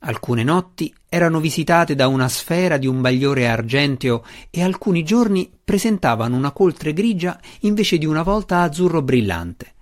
Alcune 0.00 0.42
notti 0.42 0.92
erano 1.08 1.40
visitate 1.40 1.94
da 1.94 2.08
una 2.08 2.28
sfera 2.28 2.76
di 2.76 2.86
un 2.86 3.00
bagliore 3.00 3.48
argenteo 3.48 4.24
e 4.50 4.62
alcuni 4.62 5.04
giorni 5.04 5.50
presentavano 5.64 6.36
una 6.36 6.50
coltre 6.50 6.92
grigia 6.92 7.40
invece 7.60 7.96
di 7.96 8.06
una 8.06 8.22
volta 8.22 8.62
azzurro 8.62 9.02
brillante. 9.02 9.74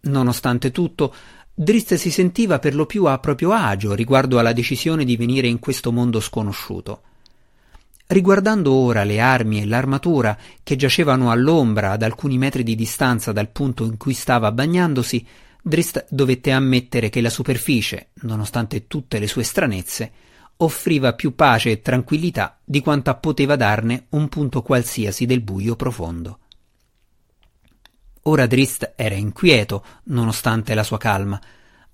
Nonostante 0.00 0.70
tutto, 0.70 1.14
Drist 1.52 1.94
si 1.94 2.10
sentiva 2.10 2.58
per 2.58 2.74
lo 2.74 2.86
più 2.86 3.04
a 3.06 3.18
proprio 3.18 3.52
agio 3.52 3.94
riguardo 3.94 4.38
alla 4.38 4.52
decisione 4.52 5.04
di 5.04 5.16
venire 5.16 5.48
in 5.48 5.58
questo 5.58 5.92
mondo 5.92 6.20
sconosciuto. 6.20 7.02
Riguardando 8.10 8.72
ora 8.72 9.04
le 9.04 9.20
armi 9.20 9.60
e 9.60 9.66
l'armatura 9.66 10.38
che 10.62 10.76
giacevano 10.76 11.30
all'ombra 11.30 11.90
ad 11.90 12.02
alcuni 12.02 12.38
metri 12.38 12.62
di 12.62 12.74
distanza 12.74 13.32
dal 13.32 13.50
punto 13.50 13.84
in 13.84 13.98
cui 13.98 14.14
stava 14.14 14.50
bagnandosi, 14.50 15.26
Drist 15.60 16.06
dovette 16.08 16.50
ammettere 16.50 17.10
che 17.10 17.20
la 17.20 17.28
superficie, 17.28 18.08
nonostante 18.22 18.86
tutte 18.86 19.18
le 19.18 19.26
sue 19.26 19.42
stranezze, 19.42 20.10
offriva 20.56 21.12
più 21.12 21.34
pace 21.34 21.70
e 21.70 21.82
tranquillità 21.82 22.58
di 22.64 22.80
quanta 22.80 23.14
poteva 23.14 23.56
darne 23.56 24.06
un 24.10 24.28
punto 24.30 24.62
qualsiasi 24.62 25.26
del 25.26 25.42
buio 25.42 25.76
profondo. 25.76 26.38
Ora 28.22 28.46
Drist 28.46 28.94
era 28.96 29.16
inquieto, 29.16 29.84
nonostante 30.04 30.72
la 30.72 30.82
sua 30.82 30.96
calma. 30.96 31.38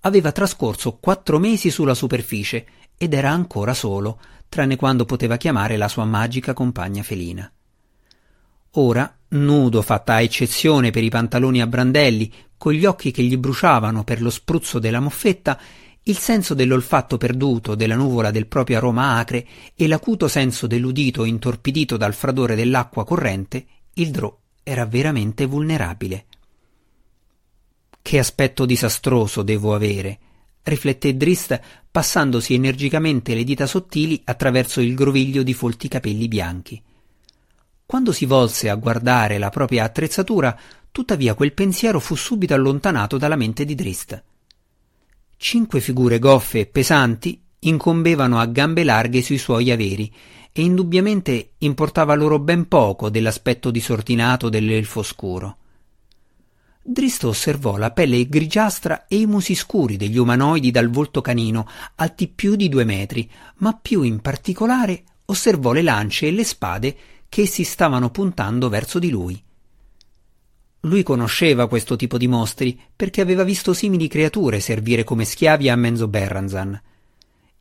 Aveva 0.03 0.31
trascorso 0.31 0.99
quattro 0.99 1.41
mesi 1.41 1.71
sulla 1.71 1.95
superficie 1.95 2.67
ed 2.97 3.15
era 3.15 3.31
ancora 3.31 3.75
solo, 3.75 4.21
tranne 4.55 4.77
quando 4.77 5.05
poteva 5.05 5.37
chiamare 5.37 5.77
la 5.77 5.89
sua 5.89 6.05
magica 6.05 6.53
compagna 6.53 7.03
felina. 7.03 7.51
Ora, 8.77 9.13
nudo 9.31 9.83
fatta 9.83 10.23
eccezione 10.23 10.93
per 10.93 11.03
i 11.03 11.09
pantaloni 11.09 11.61
a 11.61 11.67
brandelli, 11.67 12.33
con 12.57 12.73
gli 12.73 12.85
occhi 12.85 13.11
che 13.11 13.25
gli 13.25 13.37
bruciavano 13.37 14.05
per 14.05 14.23
lo 14.23 14.31
spruzzo 14.31 14.79
della 14.79 15.01
moffetta, 15.01 15.59
il 16.05 16.17
senso 16.17 16.55
dell'olfatto 16.55 17.19
perduto, 17.19 17.75
della 17.75 17.97
nuvola 17.97 18.31
del 18.31 18.47
proprio 18.47 18.77
aroma 18.77 19.17
acre 19.17 19.45
e 19.75 19.89
l'acuto 19.89 20.29
senso 20.29 20.69
dell'udito 20.69 21.25
intorpidito 21.25 21.97
dal 21.97 22.15
fradore 22.15 22.55
dell'acqua 22.55 23.05
corrente, 23.05 23.67
il 23.95 24.13
Drò 24.13 24.39
era 24.63 24.87
veramente 24.87 25.47
vulnerabile. 25.47 26.27
Che 28.01 28.19
aspetto 28.21 28.65
disastroso 28.67 29.43
devo 29.43 29.75
avere, 29.75 30.19
rifletté 30.65 31.17
Drist 31.17 31.61
passandosi 31.91 32.55
energicamente 32.55 33.35
le 33.35 33.45
dita 33.45 33.67
sottili 33.67 34.21
attraverso 34.25 34.81
il 34.81 34.95
groviglio 34.95 35.43
di 35.43 35.55
folti 35.55 35.89
capelli 35.89 36.27
bianchi. 36.29 36.83
Quando 37.87 38.13
si 38.13 38.25
volse 38.25 38.69
a 38.69 38.75
guardare 38.75 39.39
la 39.39 39.51
propria 39.51 39.85
attrezzatura, 39.85 40.59
tuttavia 40.91 41.35
quel 41.35 41.53
pensiero 41.53 42.01
fu 42.01 42.15
subito 42.15 42.55
allontanato 42.55 43.19
dalla 43.19 43.37
mente 43.37 43.65
di 43.65 43.75
Drist. 43.75 44.23
Cinque 45.37 45.81
figure 45.81 46.19
goffe 46.19 46.61
e 46.61 46.67
pesanti 46.67 47.41
incombevano 47.61 48.39
a 48.39 48.47
gambe 48.47 48.85
larghe 48.85 49.23
sui 49.23 49.39
suoi 49.39 49.71
averi 49.71 50.13
e 50.53 50.63
indubbiamente 50.63 51.53
importava 51.59 52.15
loro 52.15 52.39
ben 52.39 52.69
poco 52.69 53.11
dell'aspetto 53.11 53.71
disordinato 53.71 54.49
dell'elfo 54.49 55.03
scuro. 55.03 55.59
Dristo 56.87 57.29
osservò 57.29 57.79
la 57.79 57.93
pelle 57.93 58.29
grigiastra 58.29 59.07
e 59.07 59.17
i 59.17 59.25
musi 59.25 59.55
scuri 59.55 59.97
degli 59.97 60.19
umanoidi 60.19 60.71
dal 60.71 60.91
volto 60.91 61.23
canino, 61.23 61.67
alti 61.95 62.29
più 62.29 62.57
di 62.57 62.69
due 62.69 62.85
metri, 62.85 63.29
ma 63.61 63.73
più 63.73 64.03
in 64.03 64.21
particolare 64.21 65.05
osservò 65.25 65.73
le 65.73 65.81
lance 65.81 66.27
e 66.27 66.31
le 66.31 66.45
spade 66.45 66.97
che 67.31 67.43
essi 67.43 67.65
stavano 67.65 68.11
puntando 68.11 68.69
verso 68.69 68.99
di 68.99 69.09
lui. 69.09 69.43
Lui 70.81 71.03
conosceva 71.03 71.69
questo 71.69 71.97
tipo 71.97 72.19
di 72.19 72.29
mostri 72.29 72.79
perché 72.95 73.23
aveva 73.23 73.45
visto 73.45 73.73
simili 73.73 74.07
creature 74.07 74.61
servire 74.61 75.05
come 75.05 75.25
schiavi 75.25 75.71
a 75.71 75.77
Menzo 75.77 76.07
Berranzan. 76.07 76.79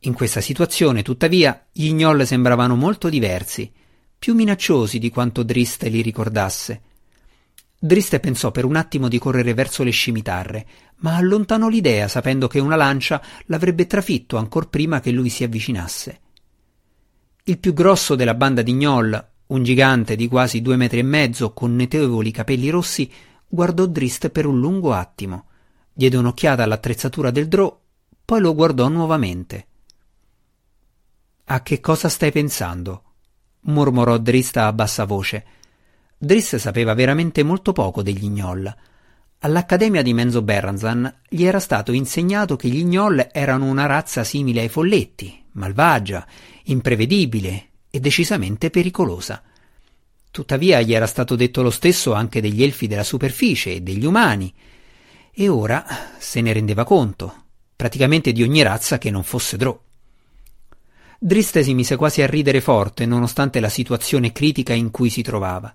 In 0.00 0.12
questa 0.12 0.42
situazione, 0.42 1.02
tuttavia, 1.02 1.64
gli 1.72 1.90
gnoll 1.92 2.24
sembravano 2.24 2.76
molto 2.76 3.08
diversi, 3.08 3.72
più 4.18 4.34
minacciosi 4.34 4.98
di 4.98 5.08
quanto 5.08 5.42
Drist 5.42 5.82
li 5.84 6.02
ricordasse. 6.02 6.82
Drist 7.84 8.18
pensò 8.18 8.50
per 8.50 8.64
un 8.64 8.76
attimo 8.76 9.08
di 9.08 9.18
correre 9.18 9.52
verso 9.52 9.82
le 9.82 9.90
scimitarre, 9.90 10.66
ma 11.00 11.16
allontanò 11.16 11.68
l'idea 11.68 12.08
sapendo 12.08 12.48
che 12.48 12.58
una 12.58 12.76
lancia 12.76 13.22
l'avrebbe 13.44 13.86
trafitto 13.86 14.38
ancor 14.38 14.70
prima 14.70 15.00
che 15.00 15.10
lui 15.10 15.28
si 15.28 15.44
avvicinasse. 15.44 16.20
Il 17.44 17.58
più 17.58 17.74
grosso 17.74 18.14
della 18.14 18.32
banda 18.32 18.62
di 18.62 18.72
gnoll, 18.72 19.28
un 19.48 19.62
gigante 19.62 20.16
di 20.16 20.28
quasi 20.28 20.62
due 20.62 20.76
metri 20.76 21.00
e 21.00 21.02
mezzo, 21.02 21.52
con 21.52 21.76
notevoli 21.76 22.30
capelli 22.30 22.70
rossi, 22.70 23.12
guardò 23.46 23.84
Drist 23.84 24.30
per 24.30 24.46
un 24.46 24.58
lungo 24.58 24.94
attimo, 24.94 25.48
diede 25.92 26.16
un'occhiata 26.16 26.62
all'attrezzatura 26.62 27.30
del 27.30 27.48
drò, 27.48 27.78
poi 28.24 28.40
lo 28.40 28.54
guardò 28.54 28.88
nuovamente. 28.88 29.66
A 31.44 31.62
che 31.62 31.80
cosa 31.80 32.08
stai 32.08 32.32
pensando? 32.32 33.02
mormorò 33.60 34.16
Drist 34.16 34.56
a 34.56 34.72
bassa 34.72 35.04
voce. 35.04 35.44
Drist 36.24 36.56
sapeva 36.56 36.94
veramente 36.94 37.42
molto 37.42 37.72
poco 37.72 38.02
degli 38.02 38.28
gnoll. 38.28 38.74
All'Accademia 39.40 40.02
di 40.02 40.14
Menzo 40.14 40.42
Berranzan 40.42 41.20
gli 41.28 41.44
era 41.44 41.60
stato 41.60 41.92
insegnato 41.92 42.56
che 42.56 42.68
gli 42.68 42.84
gnoll 42.84 43.28
erano 43.30 43.66
una 43.66 43.86
razza 43.86 44.24
simile 44.24 44.62
ai 44.62 44.68
folletti, 44.68 45.44
malvagia, 45.52 46.26
imprevedibile 46.64 47.68
e 47.90 48.00
decisamente 48.00 48.70
pericolosa. 48.70 49.42
Tuttavia 50.30 50.80
gli 50.80 50.94
era 50.94 51.06
stato 51.06 51.36
detto 51.36 51.62
lo 51.62 51.70
stesso 51.70 52.14
anche 52.14 52.40
degli 52.40 52.62
elfi 52.62 52.86
della 52.86 53.04
superficie 53.04 53.74
e 53.74 53.82
degli 53.82 54.06
umani, 54.06 54.52
e 55.30 55.48
ora 55.48 55.84
se 56.18 56.40
ne 56.40 56.52
rendeva 56.52 56.84
conto, 56.84 57.44
praticamente 57.76 58.32
di 58.32 58.42
ogni 58.42 58.62
razza 58.62 58.98
che 58.98 59.10
non 59.10 59.22
fosse 59.22 59.56
Drò. 59.56 59.78
Driste 61.18 61.62
si 61.62 61.74
mise 61.74 61.96
quasi 61.96 62.22
a 62.22 62.26
ridere 62.26 62.60
forte, 62.60 63.04
nonostante 63.06 63.60
la 63.60 63.68
situazione 63.68 64.32
critica 64.32 64.72
in 64.72 64.90
cui 64.90 65.10
si 65.10 65.22
trovava. 65.22 65.74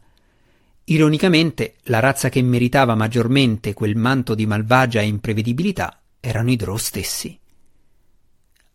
Ironicamente, 0.90 1.76
la 1.84 2.00
razza 2.00 2.30
che 2.30 2.42
meritava 2.42 2.96
maggiormente 2.96 3.74
quel 3.74 3.96
manto 3.96 4.34
di 4.34 4.48
malvagia 4.48 5.02
imprevedibilità 5.02 6.02
erano 6.20 6.50
i 6.50 6.56
Drò 6.56 6.78
stessi. 6.78 7.40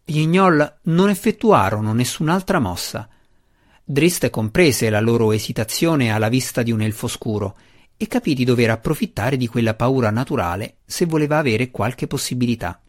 Gli 0.04 0.24
Gnoll 0.26 0.78
non 0.82 1.08
effettuarono 1.08 1.92
nessun'altra 1.92 2.60
mossa, 2.60 3.08
Drist 3.86 4.30
comprese 4.30 4.90
la 4.90 5.00
loro 5.00 5.32
esitazione 5.32 6.10
alla 6.10 6.28
vista 6.28 6.62
di 6.62 6.70
un 6.70 6.82
elfo 6.82 7.08
scuro 7.08 7.56
e 7.96 8.06
capì 8.06 8.34
di 8.34 8.44
dover 8.44 8.70
approfittare 8.70 9.36
di 9.36 9.46
quella 9.48 9.74
paura 9.74 10.10
naturale 10.10 10.76
se 10.86 11.06
voleva 11.06 11.38
avere 11.38 11.70
qualche 11.70 12.06
possibilità. 12.06 12.80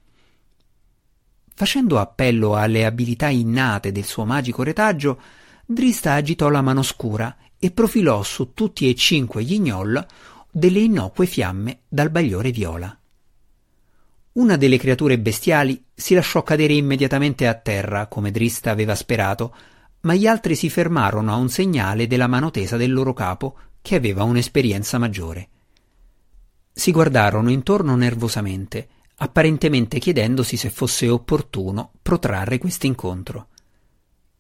Facendo 1.54 2.00
appello 2.00 2.56
alle 2.56 2.86
abilità 2.86 3.28
innate 3.28 3.92
del 3.92 4.06
suo 4.06 4.24
magico 4.24 4.62
retaggio, 4.62 5.20
Drista 5.66 6.14
agitò 6.14 6.48
la 6.50 6.62
mano 6.62 6.84
scura 6.84 7.36
e 7.66 7.72
profilò 7.72 8.22
su 8.22 8.54
tutti 8.54 8.88
e 8.88 8.94
cinque 8.94 9.44
gli 9.44 9.60
gnoll 9.60 10.06
delle 10.52 10.82
innocue 10.82 11.26
fiamme 11.26 11.80
dal 11.88 12.12
bagliore 12.12 12.52
viola. 12.52 12.96
Una 14.34 14.56
delle 14.56 14.78
creature 14.78 15.18
bestiali 15.18 15.84
si 15.92 16.14
lasciò 16.14 16.44
cadere 16.44 16.74
immediatamente 16.74 17.48
a 17.48 17.56
terra, 17.56 18.06
come 18.06 18.30
Drista 18.30 18.70
aveva 18.70 18.94
sperato, 18.94 19.56
ma 20.02 20.14
gli 20.14 20.28
altri 20.28 20.54
si 20.54 20.70
fermarono 20.70 21.34
a 21.34 21.38
un 21.38 21.50
segnale 21.50 22.06
della 22.06 22.28
mano 22.28 22.52
tesa 22.52 22.78
del 22.78 22.94
loro 22.94 23.14
capo, 23.14 23.58
che 23.82 23.96
aveva 23.96 24.22
un'esperienza 24.22 25.00
maggiore. 25.00 25.50
Si 26.72 26.92
guardarono 26.92 27.50
intorno 27.50 27.96
nervosamente, 27.96 28.90
apparentemente 29.16 29.98
chiedendosi 29.98 30.56
se 30.56 30.70
fosse 30.70 31.10
opportuno 31.10 31.94
protrarre 32.00 32.60
quest'incontro. 32.60 33.48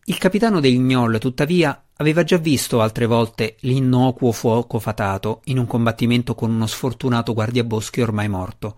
Il 0.03 0.19
capitano 0.19 0.59
dei 0.59 0.77
Gnoll, 0.77 1.17
tuttavia, 1.17 1.84
aveva 1.97 2.23
già 2.23 2.37
visto 2.37 2.81
altre 2.81 3.05
volte 3.05 3.55
l'innocuo 3.61 4.31
fuoco 4.31 4.79
fatato 4.79 5.41
in 5.45 5.57
un 5.57 5.65
combattimento 5.65 6.35
con 6.35 6.51
uno 6.51 6.67
sfortunato 6.67 7.33
guardiaboschi 7.33 8.01
ormai 8.01 8.27
morto, 8.27 8.77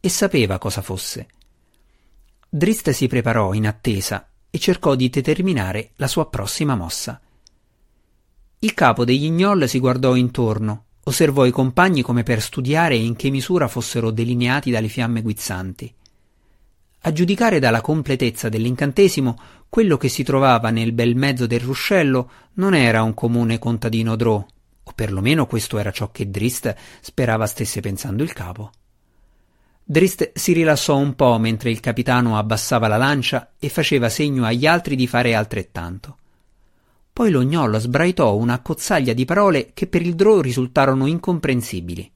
e 0.00 0.08
sapeva 0.08 0.58
cosa 0.58 0.82
fosse. 0.82 1.28
Drist 2.48 2.90
si 2.90 3.06
preparò 3.06 3.52
in 3.54 3.66
attesa 3.66 4.28
e 4.50 4.58
cercò 4.58 4.94
di 4.94 5.08
determinare 5.08 5.92
la 5.96 6.08
sua 6.08 6.28
prossima 6.28 6.74
mossa. 6.74 7.20
Il 8.58 8.74
capo 8.74 9.04
degli 9.04 9.30
gnoll 9.30 9.64
si 9.64 9.78
guardò 9.78 10.16
intorno, 10.16 10.84
osservò 11.04 11.46
i 11.46 11.50
compagni 11.50 12.02
come 12.02 12.24
per 12.24 12.42
studiare 12.42 12.96
in 12.96 13.16
che 13.16 13.30
misura 13.30 13.68
fossero 13.68 14.10
delineati 14.10 14.70
dalle 14.70 14.88
fiamme 14.88 15.22
guizzanti. 15.22 15.94
A 17.02 17.12
giudicare 17.12 17.58
dalla 17.58 17.80
completezza 17.80 18.50
dell'incantesimo, 18.50 19.38
quello 19.70 19.96
che 19.96 20.08
si 20.08 20.24
trovava 20.24 20.70
nel 20.70 20.90
bel 20.90 21.14
mezzo 21.14 21.46
del 21.46 21.60
ruscello 21.60 22.30
non 22.54 22.74
era 22.74 23.04
un 23.04 23.14
comune 23.14 23.60
contadino 23.60 24.16
drò, 24.16 24.44
o 24.82 24.92
perlomeno 24.92 25.46
questo 25.46 25.78
era 25.78 25.92
ciò 25.92 26.10
che 26.10 26.28
Drist 26.28 26.74
sperava 27.00 27.46
stesse 27.46 27.80
pensando 27.80 28.24
il 28.24 28.32
capo. 28.32 28.72
Drist 29.84 30.32
si 30.34 30.52
rilassò 30.52 30.96
un 30.96 31.14
po' 31.14 31.38
mentre 31.38 31.70
il 31.70 31.78
capitano 31.78 32.36
abbassava 32.36 32.88
la 32.88 32.96
lancia 32.96 33.52
e 33.60 33.68
faceva 33.68 34.08
segno 34.08 34.44
agli 34.44 34.66
altri 34.66 34.96
di 34.96 35.06
fare 35.06 35.36
altrettanto. 35.36 36.16
Poi 37.12 37.30
lo 37.30 37.44
gnollo 37.44 37.78
sbraitò 37.78 38.34
una 38.34 38.58
cozzaglia 38.58 39.12
di 39.12 39.24
parole 39.24 39.70
che 39.72 39.86
per 39.86 40.02
il 40.02 40.16
drò 40.16 40.40
risultarono 40.40 41.06
incomprensibili. 41.06 42.10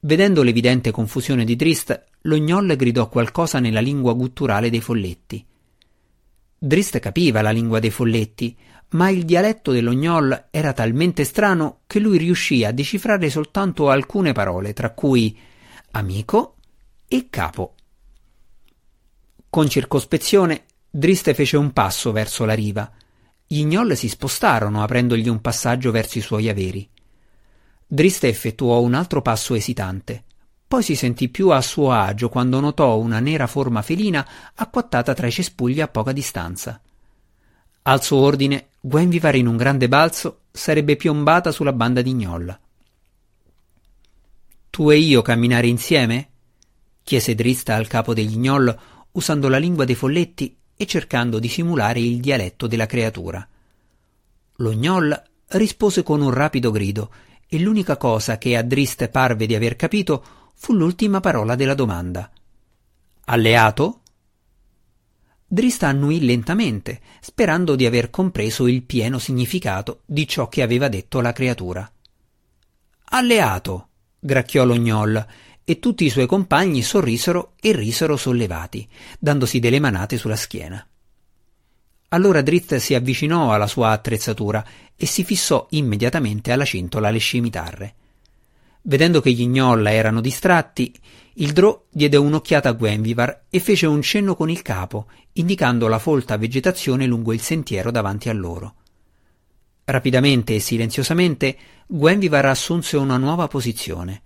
Vedendo 0.00 0.42
l'evidente 0.42 0.90
confusione 0.90 1.44
di 1.44 1.54
Drist, 1.54 2.04
lo 2.22 2.38
gnoll 2.38 2.76
gridò 2.76 3.10
qualcosa 3.10 3.58
nella 3.58 3.80
lingua 3.80 4.14
gutturale 4.14 4.70
dei 4.70 4.80
folletti. 4.80 5.46
Drist 6.64 6.98
capiva 6.98 7.42
la 7.42 7.50
lingua 7.50 7.78
dei 7.78 7.90
folletti, 7.90 8.56
ma 8.92 9.10
il 9.10 9.26
dialetto 9.26 9.70
dello 9.70 9.92
gnoll 9.92 10.46
era 10.50 10.72
talmente 10.72 11.22
strano 11.24 11.80
che 11.86 11.98
lui 11.98 12.16
riuscì 12.16 12.64
a 12.64 12.72
decifrare 12.72 13.28
soltanto 13.28 13.90
alcune 13.90 14.32
parole, 14.32 14.72
tra 14.72 14.88
cui 14.92 15.38
amico 15.90 16.54
e 17.06 17.26
capo. 17.28 17.74
Con 19.50 19.68
circospezione, 19.68 20.64
Driste 20.88 21.34
fece 21.34 21.58
un 21.58 21.70
passo 21.74 22.12
verso 22.12 22.46
la 22.46 22.54
riva. 22.54 22.90
Gli 23.46 23.62
gnoll 23.66 23.92
si 23.92 24.08
spostarono 24.08 24.82
aprendogli 24.82 25.28
un 25.28 25.42
passaggio 25.42 25.90
verso 25.90 26.16
i 26.16 26.22
suoi 26.22 26.48
averi. 26.48 26.88
Drista 27.86 28.26
effettuò 28.26 28.80
un 28.80 28.94
altro 28.94 29.20
passo 29.20 29.54
esitante. 29.54 30.24
Poi 30.74 30.82
si 30.82 30.96
sentì 30.96 31.28
più 31.28 31.50
a 31.50 31.60
suo 31.60 31.92
agio 31.92 32.28
quando 32.28 32.58
notò 32.58 32.98
una 32.98 33.20
nera 33.20 33.46
forma 33.46 33.80
felina 33.80 34.28
acquattata 34.56 35.14
tra 35.14 35.28
i 35.28 35.30
cespugli 35.30 35.80
a 35.80 35.86
poca 35.86 36.10
distanza. 36.10 36.80
Al 37.82 38.02
suo 38.02 38.18
ordine, 38.18 38.70
Gwenvivar 38.80 39.36
in 39.36 39.46
un 39.46 39.56
grande 39.56 39.86
balzo 39.86 40.40
sarebbe 40.50 40.96
piombata 40.96 41.52
sulla 41.52 41.72
banda 41.72 42.02
di 42.02 42.12
gnolla. 42.12 42.58
Tu 44.68 44.90
e 44.90 44.96
io 44.96 45.22
camminare 45.22 45.68
insieme? 45.68 46.30
chiese 47.04 47.36
Drista 47.36 47.76
al 47.76 47.86
capo 47.86 48.12
degli 48.12 48.36
gnoll 48.36 48.76
usando 49.12 49.48
la 49.48 49.58
lingua 49.58 49.84
dei 49.84 49.94
folletti 49.94 50.56
e 50.76 50.86
cercando 50.86 51.38
di 51.38 51.46
simulare 51.46 52.00
il 52.00 52.18
dialetto 52.18 52.66
della 52.66 52.86
creatura. 52.86 53.46
Lo 54.56 54.72
gnoll 54.72 55.22
rispose 55.50 56.02
con 56.02 56.20
un 56.20 56.32
rapido 56.32 56.72
grido 56.72 57.12
e 57.46 57.60
l'unica 57.60 57.96
cosa 57.96 58.38
che 58.38 58.56
a 58.56 58.62
Drist 58.62 59.06
parve 59.06 59.46
di 59.46 59.54
aver 59.54 59.76
capito 59.76 60.42
fu 60.54 60.72
l'ultima 60.72 61.20
parola 61.20 61.54
della 61.54 61.74
domanda. 61.74 62.30
Alleato? 63.26 64.00
Drist 65.46 65.82
annuì 65.82 66.24
lentamente, 66.24 67.00
sperando 67.20 67.76
di 67.76 67.86
aver 67.86 68.10
compreso 68.10 68.66
il 68.66 68.82
pieno 68.82 69.18
significato 69.18 70.02
di 70.04 70.26
ciò 70.26 70.48
che 70.48 70.62
aveva 70.62 70.88
detto 70.88 71.20
la 71.20 71.32
creatura. 71.32 71.90
Alleato! 73.10 73.88
gracchiò 74.18 74.64
lo 74.64 74.76
gnoll, 74.76 75.26
e 75.64 75.78
tutti 75.78 76.04
i 76.04 76.10
suoi 76.10 76.26
compagni 76.26 76.82
sorrisero 76.82 77.52
e 77.60 77.72
risero 77.72 78.16
sollevati, 78.16 78.86
dandosi 79.18 79.58
delle 79.60 79.80
manate 79.80 80.18
sulla 80.18 80.36
schiena. 80.36 80.86
Allora 82.08 82.42
Drizzt 82.42 82.76
si 82.76 82.94
avvicinò 82.94 83.52
alla 83.52 83.66
sua 83.66 83.90
attrezzatura 83.90 84.64
e 84.94 85.06
si 85.06 85.24
fissò 85.24 85.66
immediatamente 85.70 86.52
alla 86.52 86.64
cintola 86.64 87.10
le 87.10 87.18
scimitarre. 87.18 87.94
Vedendo 88.86 89.22
che 89.22 89.32
gli 89.32 89.46
gnolla 89.46 89.92
erano 89.92 90.20
distratti, 90.20 90.92
il 91.34 91.52
Drò 91.52 91.86
diede 91.90 92.18
un'occhiata 92.18 92.68
a 92.68 92.72
Gwenvivar 92.72 93.44
e 93.48 93.58
fece 93.58 93.86
un 93.86 94.02
cenno 94.02 94.36
con 94.36 94.50
il 94.50 94.60
capo, 94.60 95.06
indicando 95.32 95.88
la 95.88 95.98
folta 95.98 96.36
vegetazione 96.36 97.06
lungo 97.06 97.32
il 97.32 97.40
sentiero 97.40 97.90
davanti 97.90 98.28
a 98.28 98.34
loro. 98.34 98.74
Rapidamente 99.84 100.54
e 100.54 100.60
silenziosamente 100.60 101.56
Gwenvivar 101.86 102.44
assunse 102.44 102.98
una 102.98 103.16
nuova 103.16 103.48
posizione. 103.48 104.20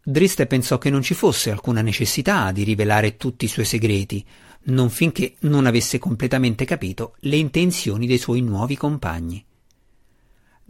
Driste 0.00 0.46
pensò 0.46 0.78
che 0.78 0.90
non 0.90 1.02
ci 1.02 1.14
fosse 1.14 1.50
alcuna 1.50 1.82
necessità 1.82 2.52
di 2.52 2.62
rivelare 2.62 3.16
tutti 3.16 3.46
i 3.46 3.48
suoi 3.48 3.64
segreti, 3.64 4.24
non 4.66 4.88
finché 4.88 5.34
non 5.40 5.66
avesse 5.66 5.98
completamente 5.98 6.64
capito 6.64 7.16
le 7.22 7.36
intenzioni 7.36 8.06
dei 8.06 8.18
suoi 8.18 8.40
nuovi 8.40 8.76
compagni. 8.76 9.44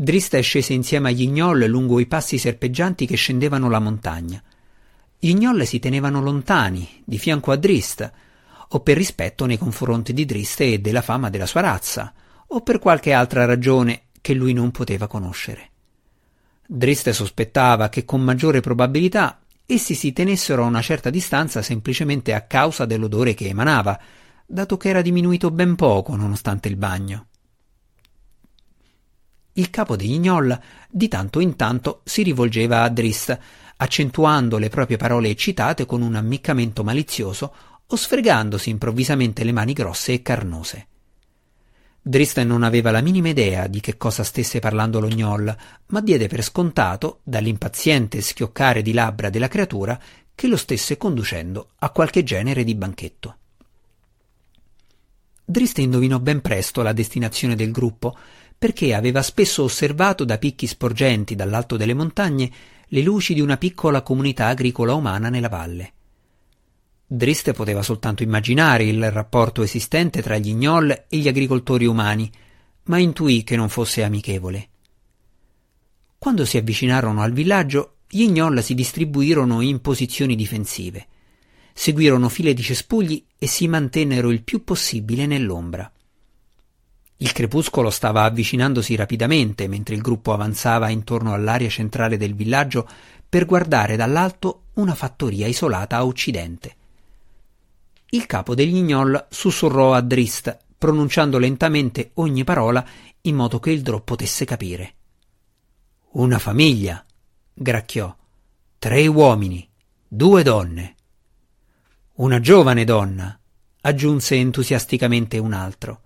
Drista 0.02 0.40
scese 0.40 0.72
insieme 0.72 1.10
agli 1.10 1.28
gnoll 1.28 1.66
lungo 1.66 2.00
i 2.00 2.06
passi 2.06 2.38
serpeggianti 2.38 3.04
che 3.04 3.16
scendevano 3.16 3.68
la 3.68 3.80
montagna. 3.80 4.42
Gli 5.18 5.36
si 5.66 5.78
tenevano 5.78 6.22
lontani, 6.22 7.02
di 7.04 7.18
fianco 7.18 7.52
a 7.52 7.56
Drist, 7.56 8.10
o 8.68 8.80
per 8.80 8.96
rispetto 8.96 9.44
nei 9.44 9.58
confronti 9.58 10.14
di 10.14 10.24
Drist 10.24 10.62
e 10.62 10.78
della 10.78 11.02
fama 11.02 11.28
della 11.28 11.44
sua 11.44 11.60
razza, 11.60 12.14
o 12.46 12.62
per 12.62 12.78
qualche 12.78 13.12
altra 13.12 13.44
ragione 13.44 14.04
che 14.22 14.32
lui 14.32 14.54
non 14.54 14.70
poteva 14.70 15.06
conoscere. 15.06 15.68
Drist 16.66 17.10
sospettava 17.10 17.90
che 17.90 18.06
con 18.06 18.22
maggiore 18.22 18.60
probabilità 18.60 19.40
essi 19.66 19.92
si 19.92 20.14
tenessero 20.14 20.62
a 20.62 20.66
una 20.66 20.80
certa 20.80 21.10
distanza 21.10 21.60
semplicemente 21.60 22.32
a 22.32 22.40
causa 22.46 22.86
dell'odore 22.86 23.34
che 23.34 23.48
emanava, 23.48 24.00
dato 24.46 24.78
che 24.78 24.88
era 24.88 25.02
diminuito 25.02 25.50
ben 25.50 25.76
poco 25.76 26.16
nonostante 26.16 26.68
il 26.68 26.76
bagno. 26.76 27.26
Il 29.60 29.68
capo 29.68 29.94
degli 29.94 30.18
gnoll 30.18 30.58
di 30.88 31.06
tanto 31.06 31.38
in 31.38 31.54
tanto 31.54 32.00
si 32.04 32.22
rivolgeva 32.22 32.82
a 32.82 32.88
Drist, 32.88 33.38
accentuando 33.76 34.56
le 34.56 34.70
proprie 34.70 34.96
parole 34.96 35.28
eccitate 35.28 35.84
con 35.84 36.00
un 36.00 36.14
ammiccamento 36.14 36.82
malizioso 36.82 37.54
o 37.86 37.94
sfregandosi 37.94 38.70
improvvisamente 38.70 39.44
le 39.44 39.52
mani 39.52 39.74
grosse 39.74 40.14
e 40.14 40.22
carnose. 40.22 40.86
Drist 42.00 42.40
non 42.40 42.62
aveva 42.62 42.90
la 42.90 43.02
minima 43.02 43.28
idea 43.28 43.66
di 43.66 43.80
che 43.80 43.98
cosa 43.98 44.24
stesse 44.24 44.60
parlando 44.60 44.98
lo 44.98 45.08
gnoll, 45.08 45.54
ma 45.88 46.00
diede 46.00 46.26
per 46.26 46.42
scontato, 46.42 47.20
dall'impaziente 47.22 48.22
schioccare 48.22 48.80
di 48.80 48.94
labbra 48.94 49.28
della 49.28 49.48
creatura, 49.48 50.00
che 50.34 50.46
lo 50.46 50.56
stesse 50.56 50.96
conducendo 50.96 51.72
a 51.80 51.90
qualche 51.90 52.22
genere 52.22 52.64
di 52.64 52.74
banchetto. 52.74 53.36
Drist 55.44 55.78
indovinò 55.78 56.18
ben 56.18 56.40
presto 56.40 56.80
la 56.80 56.94
destinazione 56.94 57.56
del 57.56 57.72
gruppo, 57.72 58.16
perché 58.60 58.92
aveva 58.92 59.22
spesso 59.22 59.62
osservato 59.62 60.22
da 60.22 60.36
picchi 60.36 60.66
sporgenti 60.66 61.34
dall'alto 61.34 61.78
delle 61.78 61.94
montagne 61.94 62.50
le 62.88 63.00
luci 63.00 63.32
di 63.32 63.40
una 63.40 63.56
piccola 63.56 64.02
comunità 64.02 64.48
agricola 64.48 64.92
umana 64.92 65.30
nella 65.30 65.48
valle. 65.48 65.92
Drist 67.06 67.52
poteva 67.52 67.82
soltanto 67.82 68.22
immaginare 68.22 68.84
il 68.84 69.10
rapporto 69.10 69.62
esistente 69.62 70.20
tra 70.20 70.36
gli 70.36 70.52
gnoll 70.52 70.90
e 71.08 71.16
gli 71.16 71.26
agricoltori 71.26 71.86
umani, 71.86 72.30
ma 72.84 72.98
intuì 72.98 73.44
che 73.44 73.56
non 73.56 73.70
fosse 73.70 74.02
amichevole. 74.02 74.68
Quando 76.18 76.44
si 76.44 76.58
avvicinarono 76.58 77.22
al 77.22 77.32
villaggio, 77.32 77.94
gli 78.10 78.28
gnoll 78.28 78.58
si 78.58 78.74
distribuirono 78.74 79.62
in 79.62 79.80
posizioni 79.80 80.36
difensive. 80.36 81.06
Seguirono 81.72 82.28
file 82.28 82.52
di 82.52 82.60
cespugli 82.60 83.24
e 83.38 83.46
si 83.46 83.66
mantennero 83.68 84.30
il 84.30 84.42
più 84.42 84.64
possibile 84.64 85.24
nell'ombra. 85.24 85.90
Il 87.22 87.32
crepuscolo 87.32 87.90
stava 87.90 88.24
avvicinandosi 88.24 88.96
rapidamente 88.96 89.68
mentre 89.68 89.94
il 89.94 90.00
gruppo 90.00 90.32
avanzava 90.32 90.88
intorno 90.88 91.34
all'area 91.34 91.68
centrale 91.68 92.16
del 92.16 92.34
villaggio 92.34 92.88
per 93.28 93.44
guardare 93.44 93.94
dall'alto 93.96 94.68
una 94.74 94.94
fattoria 94.94 95.46
isolata 95.46 95.98
a 95.98 96.06
occidente. 96.06 96.76
Il 98.10 98.24
capo 98.24 98.54
degli 98.54 98.80
gnoll 98.80 99.26
sussurrò 99.28 99.92
a 99.92 100.00
Drist, 100.00 100.56
pronunciando 100.78 101.36
lentamente 101.36 102.12
ogni 102.14 102.42
parola 102.42 102.84
in 103.20 103.36
modo 103.36 103.60
che 103.60 103.70
il 103.70 103.82
Drò 103.82 104.00
potesse 104.00 104.46
capire. 104.46 104.94
Una 106.12 106.38
famiglia, 106.38 107.04
gracchiò. 107.52 108.16
Tre 108.78 109.06
uomini, 109.06 109.68
due 110.08 110.42
donne. 110.42 110.94
Una 112.14 112.40
giovane 112.40 112.84
donna, 112.84 113.38
aggiunse 113.82 114.36
entusiasticamente 114.36 115.36
un 115.36 115.52
altro. 115.52 116.00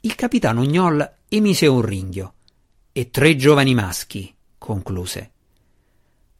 Il 0.00 0.14
capitano 0.14 0.62
Gnoll 0.62 1.14
emise 1.28 1.66
un 1.66 1.80
ringhio. 1.80 2.34
E 2.92 3.10
tre 3.10 3.36
giovani 3.36 3.74
maschi, 3.74 4.32
concluse. 4.56 5.32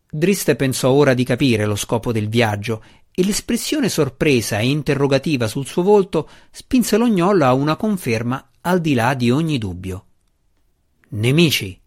Drist 0.08 0.54
pensò 0.54 0.90
ora 0.90 1.14
di 1.14 1.24
capire 1.24 1.66
lo 1.66 1.76
scopo 1.76 2.12
del 2.12 2.28
viaggio 2.28 2.82
e 3.12 3.24
l'espressione 3.24 3.88
sorpresa 3.88 4.58
e 4.58 4.68
interrogativa 4.68 5.48
sul 5.48 5.66
suo 5.66 5.82
volto 5.82 6.28
spinse 6.50 6.96
lo 6.96 7.08
gnollo 7.08 7.44
a 7.44 7.54
una 7.54 7.76
conferma 7.76 8.50
al 8.60 8.80
di 8.80 8.94
là 8.94 9.14
di 9.14 9.30
ogni 9.30 9.58
dubbio. 9.58 10.04
Nemici, 11.08 11.78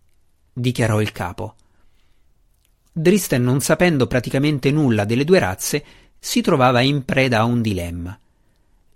dichiarò 0.51 1.01
il 1.01 1.11
capo. 1.11 1.55
Dristen, 2.91 3.43
non 3.43 3.61
sapendo 3.61 4.07
praticamente 4.07 4.71
nulla 4.71 5.05
delle 5.05 5.23
due 5.23 5.39
razze, 5.39 5.85
si 6.19 6.41
trovava 6.41 6.81
in 6.81 7.05
preda 7.05 7.39
a 7.39 7.43
un 7.45 7.61
dilemma. 7.61 8.19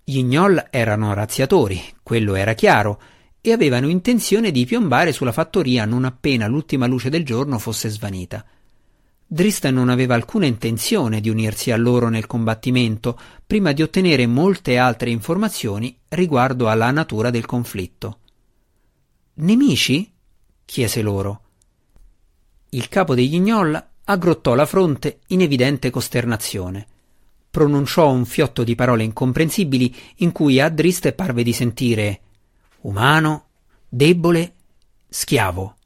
Gli 0.06 0.22
gnoll 0.22 0.66
erano 0.70 1.14
razziatori, 1.14 1.82
quello 2.02 2.34
era 2.34 2.52
chiaro, 2.52 3.00
e 3.40 3.52
avevano 3.52 3.88
intenzione 3.88 4.50
di 4.50 4.66
piombare 4.66 5.12
sulla 5.12 5.32
fattoria 5.32 5.86
non 5.86 6.04
appena 6.04 6.46
l'ultima 6.46 6.86
luce 6.86 7.08
del 7.08 7.24
giorno 7.24 7.58
fosse 7.58 7.88
svanita. 7.88 8.44
Drista 9.26 9.70
non 9.70 9.88
aveva 9.88 10.14
alcuna 10.14 10.44
intenzione 10.44 11.22
di 11.22 11.30
unirsi 11.30 11.70
a 11.70 11.76
loro 11.76 12.10
nel 12.10 12.26
combattimento 12.26 13.18
prima 13.46 13.72
di 13.72 13.80
ottenere 13.80 14.26
molte 14.26 14.76
altre 14.76 15.08
informazioni 15.08 15.98
riguardo 16.08 16.68
alla 16.68 16.90
natura 16.90 17.30
del 17.30 17.46
conflitto. 17.46 18.18
Nemici? 19.34 20.12
chiese 20.66 21.00
loro. 21.00 21.40
Il 22.70 22.88
capo 22.88 23.14
degli 23.14 23.38
gnolla 23.40 23.90
aggrottò 24.04 24.54
la 24.54 24.66
fronte 24.66 25.20
in 25.28 25.40
evidente 25.40 25.88
costernazione. 25.88 26.86
Pronunciò 27.54 28.10
un 28.10 28.24
fiotto 28.24 28.64
di 28.64 28.74
parole 28.74 29.04
incomprensibili 29.04 29.94
in 30.16 30.32
cui 30.32 30.60
a 30.60 30.68
Driste 30.68 31.12
parve 31.12 31.44
di 31.44 31.52
sentire 31.52 32.20
umano, 32.80 33.44
debole, 33.88 34.54
schiavo. 35.08 35.76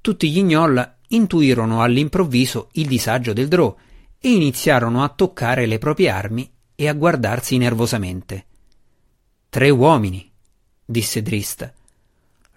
Tutti 0.00 0.30
gli 0.30 0.42
gnolla 0.42 0.96
intuirono 1.08 1.82
all'improvviso 1.82 2.70
il 2.72 2.86
disagio 2.86 3.34
del 3.34 3.48
Drò 3.48 3.76
e 4.18 4.32
iniziarono 4.32 5.04
a 5.04 5.10
toccare 5.10 5.66
le 5.66 5.76
proprie 5.76 6.08
armi 6.08 6.50
e 6.74 6.88
a 6.88 6.94
guardarsi 6.94 7.58
nervosamente. 7.58 8.46
Tre 9.50 9.68
uomini, 9.68 10.32
disse 10.82 11.20
Drist. 11.20 11.74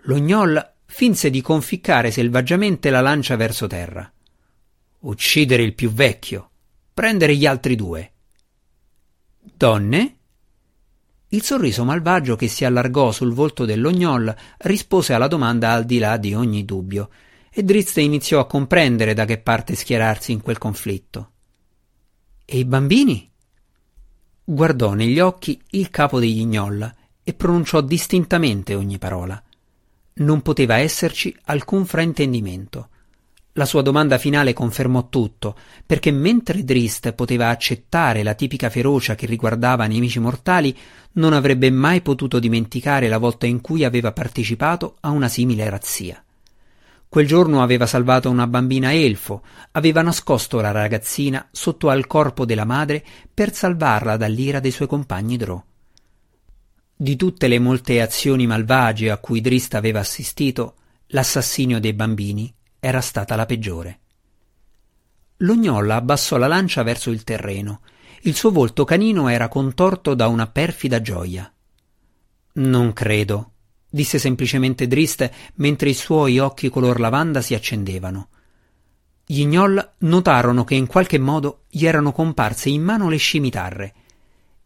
Lo 0.03 0.17
gnoll 0.17 0.75
finse 0.85 1.29
di 1.29 1.41
conficcare 1.41 2.09
selvaggiamente 2.09 2.89
la 2.89 3.01
lancia 3.01 3.35
verso 3.35 3.67
terra. 3.67 4.09
Uccidere 4.99 5.63
il 5.63 5.73
più 5.73 5.91
vecchio, 5.91 6.51
prendere 6.93 7.35
gli 7.35 7.45
altri 7.45 7.75
due. 7.75 8.11
Donne? 9.43 10.15
Il 11.27 11.43
sorriso 11.43 11.83
malvagio 11.83 12.37
che 12.37 12.47
si 12.47 12.63
allargò 12.63 13.11
sul 13.11 13.33
volto 13.33 13.65
dell'ognol 13.65 14.33
rispose 14.59 15.13
alla 15.13 15.27
domanda 15.27 15.71
al 15.71 15.83
di 15.83 15.99
là 15.99 16.15
di 16.15 16.33
ogni 16.33 16.63
dubbio, 16.63 17.09
e 17.49 17.61
Drizzt 17.61 17.97
iniziò 17.97 18.39
a 18.39 18.47
comprendere 18.47 19.13
da 19.13 19.25
che 19.25 19.39
parte 19.39 19.75
schierarsi 19.75 20.31
in 20.31 20.41
quel 20.41 20.57
conflitto. 20.57 21.31
E 22.45 22.57
i 22.57 22.63
bambini? 22.65 23.29
Guardò 24.45 24.93
negli 24.93 25.19
occhi 25.19 25.61
il 25.71 25.89
capo 25.89 26.19
degli 26.19 26.45
gnolla 26.45 26.95
e 27.21 27.33
pronunciò 27.33 27.81
distintamente 27.81 28.75
ogni 28.75 28.97
parola. 28.97 29.41
Non 30.15 30.41
poteva 30.41 30.77
esserci 30.77 31.35
alcun 31.43 31.85
fraintendimento. 31.85 32.89
La 33.55 33.65
sua 33.65 33.83
domanda 33.83 34.17
finale 34.17 34.51
confermò 34.51 35.09
tutto, 35.09 35.55
perché 35.85 36.09
mentre 36.09 36.63
Drist 36.63 37.13
poteva 37.13 37.49
accettare 37.49 38.23
la 38.23 38.33
tipica 38.33 38.71
ferocia 38.71 39.13
che 39.13 39.27
riguardava 39.27 39.85
nemici 39.85 40.17
mortali, 40.17 40.75
non 41.13 41.33
avrebbe 41.33 41.69
mai 41.69 42.01
potuto 42.01 42.39
dimenticare 42.39 43.07
la 43.07 43.19
volta 43.19 43.45
in 43.45 43.61
cui 43.61 43.83
aveva 43.83 44.11
partecipato 44.11 44.95
a 45.01 45.11
una 45.11 45.27
simile 45.27 45.69
razzia. 45.69 46.23
Quel 47.07 47.27
giorno 47.27 47.61
aveva 47.61 47.85
salvato 47.85 48.27
una 48.27 48.47
bambina 48.47 48.91
elfo, 48.91 49.43
aveva 49.73 50.01
nascosto 50.01 50.59
la 50.59 50.71
ragazzina 50.71 51.47
sotto 51.51 51.89
al 51.89 52.07
corpo 52.07 52.45
della 52.45 52.65
madre 52.65 53.05
per 53.31 53.53
salvarla 53.53 54.17
dall'ira 54.17 54.59
dei 54.59 54.71
suoi 54.71 54.87
compagni 54.87 55.37
Drò. 55.37 55.63
Di 56.95 57.15
tutte 57.15 57.47
le 57.47 57.59
molte 57.59 58.01
azioni 58.01 58.47
malvagie 58.47 59.11
a 59.11 59.17
cui 59.17 59.41
Drist 59.41 59.75
aveva 59.75 59.99
assistito, 59.99 60.73
l'assassinio 61.07 61.79
dei 61.79 61.93
bambini 61.93 62.51
era 62.85 62.99
stata 62.99 63.37
la 63.37 63.45
peggiore. 63.45 63.99
L'ognolla 65.37 65.95
abbassò 65.95 66.35
la 66.35 66.47
lancia 66.47 66.83
verso 66.83 67.11
il 67.11 67.23
terreno. 67.23 67.79
Il 68.23 68.35
suo 68.35 68.51
volto 68.51 68.83
canino 68.83 69.29
era 69.29 69.47
contorto 69.47 70.13
da 70.15 70.27
una 70.27 70.47
perfida 70.47 70.99
gioia. 70.99 71.49
Non 72.55 72.91
credo, 72.91 73.51
disse 73.89 74.19
semplicemente 74.19 74.87
Drist 74.87 75.31
mentre 75.55 75.91
i 75.91 75.93
suoi 75.93 76.39
occhi 76.39 76.67
color 76.67 76.99
lavanda 76.99 77.39
si 77.39 77.53
accendevano. 77.53 78.27
Gli 79.25 79.45
gnoll 79.45 79.93
notarono 79.99 80.65
che 80.65 80.75
in 80.75 80.85
qualche 80.85 81.19
modo 81.19 81.63
gli 81.69 81.85
erano 81.85 82.11
comparse 82.11 82.67
in 82.67 82.83
mano 82.83 83.07
le 83.07 83.15
scimitarre. 83.15 83.93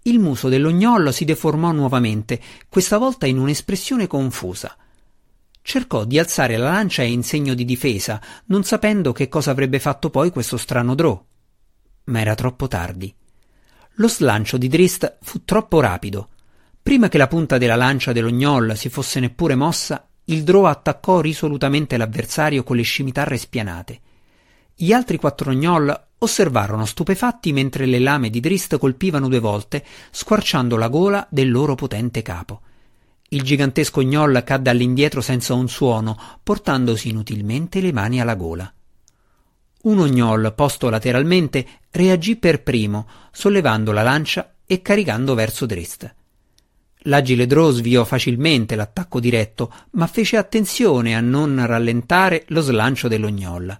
Il 0.01 0.17
muso 0.17 0.49
dell'ognollo 0.49 1.12
si 1.12 1.23
deformò 1.23 1.71
nuovamente, 1.71 2.41
questa 2.67 2.97
volta 2.97 3.27
in 3.27 3.38
un'espressione 3.38 4.08
confusa. 4.08 4.75
Cercò 5.69 6.06
di 6.06 6.17
alzare 6.17 6.56
la 6.56 6.69
lancia 6.69 7.03
in 7.03 7.23
segno 7.23 7.53
di 7.53 7.65
difesa, 7.65 8.21
non 8.45 8.63
sapendo 8.63 9.12
che 9.12 9.27
cosa 9.27 9.51
avrebbe 9.51 9.80
fatto 9.80 10.10
poi 10.10 10.30
questo 10.30 10.56
strano 10.56 10.95
drò. 10.95 11.21
Ma 12.06 12.21
era 12.21 12.36
troppo 12.36 12.69
tardi. 12.69 13.13
Lo 13.95 14.08
slancio 14.08 14.58
di 14.58 14.69
Drist 14.69 15.17
fu 15.21 15.43
troppo 15.43 15.82
rapido. 15.82 16.30
Prima 16.82 17.10
che 17.10 17.17
la 17.17 17.27
punta 17.27 17.58
della 17.58 17.75
lancia 17.75 18.13
dell'ognol 18.13 18.77
si 18.77 18.88
fosse 18.88 19.19
neppure 19.19 19.56
mossa, 19.56 20.08
il 20.23 20.43
drò 20.43 20.67
attaccò 20.67 21.19
risolutamente 21.19 21.97
l'avversario 21.97 22.63
con 22.63 22.77
le 22.77 22.84
scimitarre 22.84 23.36
spianate. 23.36 23.99
Gli 24.73 24.93
altri 24.93 25.17
quattro 25.17 25.51
gnoll 25.51 26.08
osservarono 26.19 26.86
stupefatti 26.86 27.51
mentre 27.51 27.86
le 27.86 27.99
lame 27.99 28.30
di 28.30 28.39
Drist 28.39 28.77
colpivano 28.77 29.27
due 29.27 29.39
volte, 29.39 29.84
squarciando 30.12 30.77
la 30.77 30.88
gola 30.88 31.27
del 31.30 31.51
loro 31.51 31.75
potente 31.75 32.21
capo. 32.21 32.62
Il 33.30 33.42
gigantesco 33.42 34.02
gnoll 34.02 34.44
cadde 34.44 34.70
all'indietro 34.70 35.20
senza 35.20 35.54
un 35.54 35.68
suono, 35.68 36.18
portandosi 36.42 37.10
inutilmente 37.10 37.82
le 37.82 37.92
mani 37.92 38.22
alla 38.22 38.36
gola. 38.36 38.72
Un 39.84 40.00
ognol 40.00 40.54
posto 40.56 40.90
lateralmente 40.90 41.66
reagì 41.92 42.38
per 42.38 42.63
primo, 42.63 43.08
sollevando 43.32 43.92
la 43.92 44.02
lancia 44.02 44.56
e 44.66 44.82
caricando 44.82 45.34
verso 45.34 45.66
Drist. 45.66 46.13
L'agile 47.02 47.46
Drow 47.48 47.72
sviò 47.72 48.04
facilmente 48.06 48.76
l'attacco 48.76 49.20
diretto, 49.20 49.74
ma 49.92 50.08
fece 50.08 50.38
attenzione 50.38 51.16
a 51.16 51.22
non 51.22 51.66
rallentare 51.66 52.46
lo 52.48 52.62
slancio 52.62 53.08
dell'ognolla. 53.08 53.80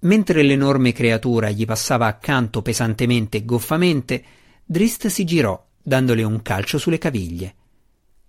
Mentre 0.00 0.42
l'enorme 0.42 0.92
creatura 0.92 1.50
gli 1.50 1.64
passava 1.64 2.06
accanto 2.06 2.60
pesantemente 2.60 3.38
e 3.38 3.44
goffamente, 3.44 4.24
Drist 4.64 5.06
si 5.08 5.24
girò, 5.24 5.62
dandole 5.82 6.22
un 6.22 6.42
calcio 6.42 6.78
sulle 6.78 6.98
caviglie. 6.98 7.54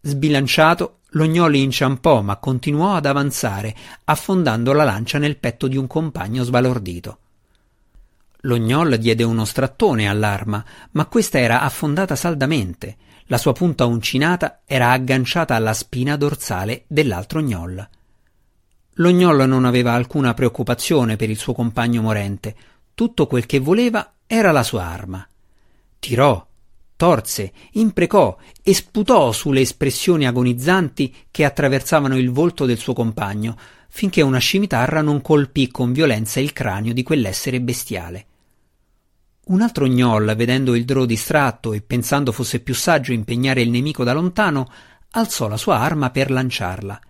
Sbilanciato, 0.05 0.99
l'ognoli 1.11 1.61
inciampò 1.61 2.21
ma 2.21 2.35
continuò 2.35 2.95
ad 2.95 3.05
avanzare, 3.05 3.73
affondando 4.03 4.73
la 4.73 4.83
lancia 4.83 5.17
nel 5.17 5.37
petto 5.37 5.69
di 5.69 5.77
un 5.77 5.87
compagno 5.87 6.43
sbalordito. 6.43 7.19
L'ognol 8.41 8.97
diede 8.97 9.23
uno 9.23 9.45
strattone 9.45 10.09
all'arma, 10.09 10.61
ma 10.91 11.05
questa 11.05 11.39
era 11.39 11.61
affondata 11.61 12.17
saldamente. 12.17 12.97
La 13.27 13.37
sua 13.37 13.53
punta 13.53 13.85
uncinata 13.85 14.63
era 14.65 14.91
agganciata 14.91 15.55
alla 15.55 15.73
spina 15.73 16.17
dorsale 16.17 16.83
dell'altro 16.87 17.39
gnoll. 17.39 17.87
L'ognol 18.95 19.47
non 19.47 19.63
aveva 19.63 19.93
alcuna 19.93 20.33
preoccupazione 20.33 21.15
per 21.15 21.29
il 21.29 21.37
suo 21.37 21.53
compagno 21.53 22.01
morente. 22.01 22.53
Tutto 22.93 23.25
quel 23.25 23.45
che 23.45 23.59
voleva 23.59 24.15
era 24.27 24.51
la 24.51 24.63
sua 24.63 24.83
arma. 24.83 25.25
Tirò, 25.97 26.45
torse, 27.03 27.51
imprecò 27.73 28.37
e 28.61 28.73
sputò 28.73 29.33
sulle 29.33 29.59
espressioni 29.59 30.25
agonizzanti 30.25 31.13
che 31.31 31.43
attraversavano 31.43 32.17
il 32.17 32.31
volto 32.31 32.65
del 32.65 32.77
suo 32.77 32.93
compagno, 32.93 33.57
finché 33.89 34.21
una 34.21 34.37
scimitarra 34.37 35.01
non 35.01 35.21
colpì 35.21 35.67
con 35.67 35.91
violenza 35.91 36.39
il 36.39 36.53
cranio 36.53 36.93
di 36.93 37.03
quell'essere 37.03 37.59
bestiale. 37.59 38.25
Un 39.47 39.61
altro 39.61 39.85
gnoll, 39.85 40.33
vedendo 40.33 40.75
il 40.75 40.85
drò 40.85 41.03
distratto 41.03 41.73
e 41.73 41.81
pensando 41.81 42.31
fosse 42.31 42.61
più 42.61 42.73
saggio 42.73 43.11
impegnare 43.11 43.61
il 43.61 43.69
nemico 43.69 44.05
da 44.05 44.13
lontano, 44.13 44.71
alzò 45.11 45.49
la 45.49 45.57
sua 45.57 45.79
arma 45.79 46.09
per 46.09 46.31
lanciarla. 46.31 47.01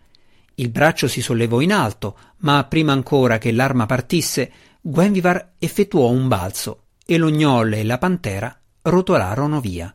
Il 0.55 0.71
braccio 0.71 1.07
si 1.07 1.21
sollevò 1.21 1.61
in 1.61 1.71
alto, 1.71 2.17
ma 2.37 2.63
prima 2.63 2.93
ancora 2.93 3.37
che 3.37 3.51
l'arma 3.51 3.85
partisse, 3.85 4.51
Gwenvivar 4.81 5.51
effettuò 5.59 6.09
un 6.09 6.27
balzo 6.27 6.85
e 7.05 7.17
lo 7.17 7.29
gnoll 7.29 7.73
e 7.73 7.83
la 7.83 7.99
pantera 7.99 8.57
rotolarono 8.83 9.59
via. 9.59 9.93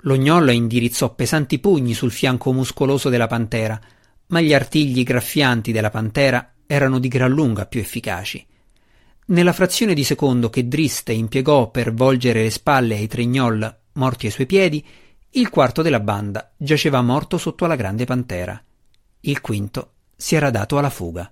L'ognolla 0.00 0.52
indirizzò 0.52 1.14
pesanti 1.14 1.58
pugni 1.58 1.94
sul 1.94 2.10
fianco 2.10 2.52
muscoloso 2.52 3.08
della 3.08 3.26
pantera, 3.26 3.80
ma 4.26 4.40
gli 4.40 4.52
artigli 4.52 5.02
graffianti 5.02 5.72
della 5.72 5.90
pantera 5.90 6.52
erano 6.66 6.98
di 6.98 7.08
gran 7.08 7.30
lunga 7.30 7.66
più 7.66 7.80
efficaci. 7.80 8.46
Nella 9.26 9.52
frazione 9.54 9.94
di 9.94 10.04
secondo 10.04 10.50
che 10.50 10.68
Driste 10.68 11.12
impiegò 11.12 11.70
per 11.70 11.94
volgere 11.94 12.42
le 12.42 12.50
spalle 12.50 12.96
ai 12.96 13.06
tre 13.06 13.24
gnoll 13.24 13.78
morti 13.92 14.26
ai 14.26 14.32
suoi 14.32 14.46
piedi, 14.46 14.84
il 15.30 15.48
quarto 15.48 15.80
della 15.80 16.00
banda 16.00 16.52
giaceva 16.56 17.00
morto 17.00 17.38
sotto 17.38 17.64
alla 17.64 17.76
grande 17.76 18.04
pantera. 18.04 18.62
Il 19.20 19.40
quinto 19.40 19.92
si 20.14 20.34
era 20.34 20.50
dato 20.50 20.76
alla 20.76 20.90
fuga. 20.90 21.30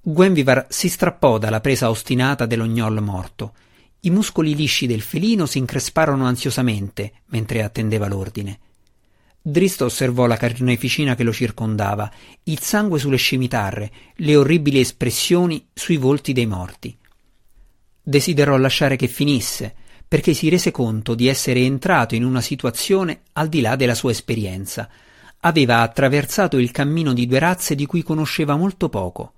Gwenvivar 0.00 0.66
si 0.68 0.88
strappò 0.88 1.38
dalla 1.38 1.60
presa 1.60 1.88
ostinata 1.88 2.44
dello 2.44 2.66
gnoll 2.66 2.98
morto 2.98 3.54
i 4.04 4.10
muscoli 4.10 4.54
lisci 4.54 4.86
del 4.86 5.00
felino 5.00 5.46
si 5.46 5.58
incresparono 5.58 6.26
ansiosamente 6.26 7.12
mentre 7.26 7.62
attendeva 7.62 8.06
l'ordine. 8.06 8.58
Dristo 9.40 9.84
osservò 9.84 10.26
la 10.26 10.36
carneficina 10.36 11.14
che 11.14 11.22
lo 11.22 11.32
circondava, 11.32 12.10
il 12.44 12.60
sangue 12.60 12.98
sulle 12.98 13.18
scimitarre, 13.18 13.92
le 14.16 14.36
orribili 14.36 14.80
espressioni 14.80 15.66
sui 15.74 15.98
volti 15.98 16.32
dei 16.32 16.46
morti. 16.46 16.96
Desiderò 18.02 18.56
lasciare 18.56 18.96
che 18.96 19.06
finisse, 19.06 19.74
perché 20.06 20.32
si 20.32 20.48
rese 20.48 20.70
conto 20.70 21.14
di 21.14 21.26
essere 21.26 21.60
entrato 21.60 22.14
in 22.14 22.24
una 22.24 22.40
situazione 22.40 23.22
al 23.32 23.48
di 23.48 23.60
là 23.60 23.76
della 23.76 23.94
sua 23.94 24.12
esperienza. 24.12 24.88
Aveva 25.40 25.80
attraversato 25.80 26.58
il 26.58 26.70
cammino 26.70 27.12
di 27.12 27.26
due 27.26 27.38
razze 27.38 27.74
di 27.74 27.84
cui 27.84 28.02
conosceva 28.02 28.56
molto 28.56 28.88
poco. 28.88 29.32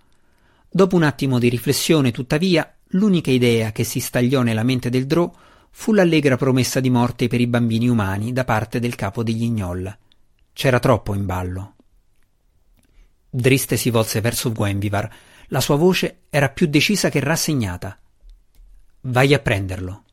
Dopo 0.68 0.94
un 0.94 1.02
attimo 1.02 1.38
di 1.38 1.48
riflessione, 1.48 2.12
tuttavia, 2.12 2.75
L'unica 2.90 3.30
idea 3.30 3.72
che 3.72 3.84
si 3.84 3.98
stagliò 3.98 4.42
nella 4.42 4.62
mente 4.62 4.90
del 4.90 5.06
Drò 5.06 5.30
fu 5.70 5.92
l'allegra 5.92 6.36
promessa 6.36 6.80
di 6.80 6.88
morte 6.88 7.26
per 7.26 7.40
i 7.40 7.46
bambini 7.46 7.88
umani 7.88 8.32
da 8.32 8.44
parte 8.44 8.78
del 8.78 8.94
capo 8.94 9.22
degli 9.22 9.48
Gnoll. 9.48 9.98
C'era 10.52 10.78
troppo 10.78 11.14
in 11.14 11.26
ballo. 11.26 11.74
Driste 13.28 13.76
si 13.76 13.90
volse 13.90 14.20
verso 14.20 14.52
Gwenvivar. 14.52 15.14
La 15.48 15.60
sua 15.60 15.76
voce 15.76 16.22
era 16.30 16.48
più 16.48 16.66
decisa 16.66 17.10
che 17.10 17.20
rassegnata. 17.20 17.98
Vai 19.02 19.34
a 19.34 19.38
prenderlo. 19.40 20.04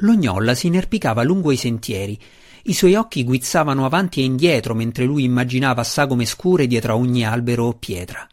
Lo 0.00 0.14
gnolla 0.14 0.54
si 0.54 0.66
inerpicava 0.66 1.22
lungo 1.22 1.50
i 1.50 1.56
sentieri. 1.56 2.20
I 2.64 2.74
suoi 2.74 2.94
occhi 2.94 3.24
guizzavano 3.24 3.84
avanti 3.86 4.20
e 4.20 4.24
indietro 4.24 4.74
mentre 4.74 5.04
lui 5.04 5.24
immaginava 5.24 5.82
sagome 5.82 6.26
scure 6.26 6.66
dietro 6.66 6.92
a 6.92 6.96
ogni 6.96 7.24
albero 7.24 7.64
o 7.64 7.72
pietra. 7.74 8.28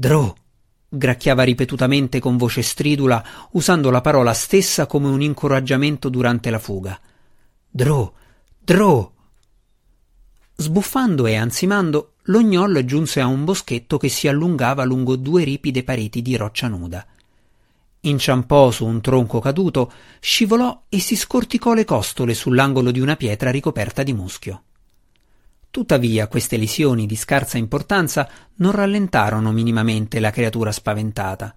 Drò! 0.00 0.32
gracchiava 0.88 1.42
ripetutamente 1.42 2.20
con 2.20 2.36
voce 2.36 2.62
stridula, 2.62 3.48
usando 3.54 3.90
la 3.90 4.00
parola 4.00 4.32
stessa 4.32 4.86
come 4.86 5.08
un 5.08 5.20
incoraggiamento 5.20 6.08
durante 6.08 6.50
la 6.50 6.60
fuga. 6.60 7.00
Drò! 7.68 8.12
Drò! 8.60 9.12
Sbuffando 10.54 11.26
e 11.26 11.34
ansimando, 11.34 12.12
l'ognol 12.26 12.84
giunse 12.84 13.20
a 13.20 13.26
un 13.26 13.42
boschetto 13.42 13.98
che 13.98 14.08
si 14.08 14.28
allungava 14.28 14.84
lungo 14.84 15.16
due 15.16 15.42
ripide 15.42 15.82
pareti 15.82 16.22
di 16.22 16.36
roccia 16.36 16.68
nuda. 16.68 17.04
inciampò 18.02 18.70
su 18.70 18.86
un 18.86 19.00
tronco 19.00 19.40
caduto, 19.40 19.90
scivolò 20.20 20.84
e 20.88 21.00
si 21.00 21.16
scorticò 21.16 21.74
le 21.74 21.84
costole 21.84 22.34
sull'angolo 22.34 22.92
di 22.92 23.00
una 23.00 23.16
pietra 23.16 23.50
ricoperta 23.50 24.04
di 24.04 24.12
muschio. 24.12 24.62
Tuttavia 25.70 26.28
queste 26.28 26.56
lesioni 26.56 27.06
di 27.06 27.14
scarsa 27.14 27.58
importanza 27.58 28.28
non 28.56 28.72
rallentarono 28.72 29.52
minimamente 29.52 30.18
la 30.18 30.30
creatura 30.30 30.72
spaventata. 30.72 31.54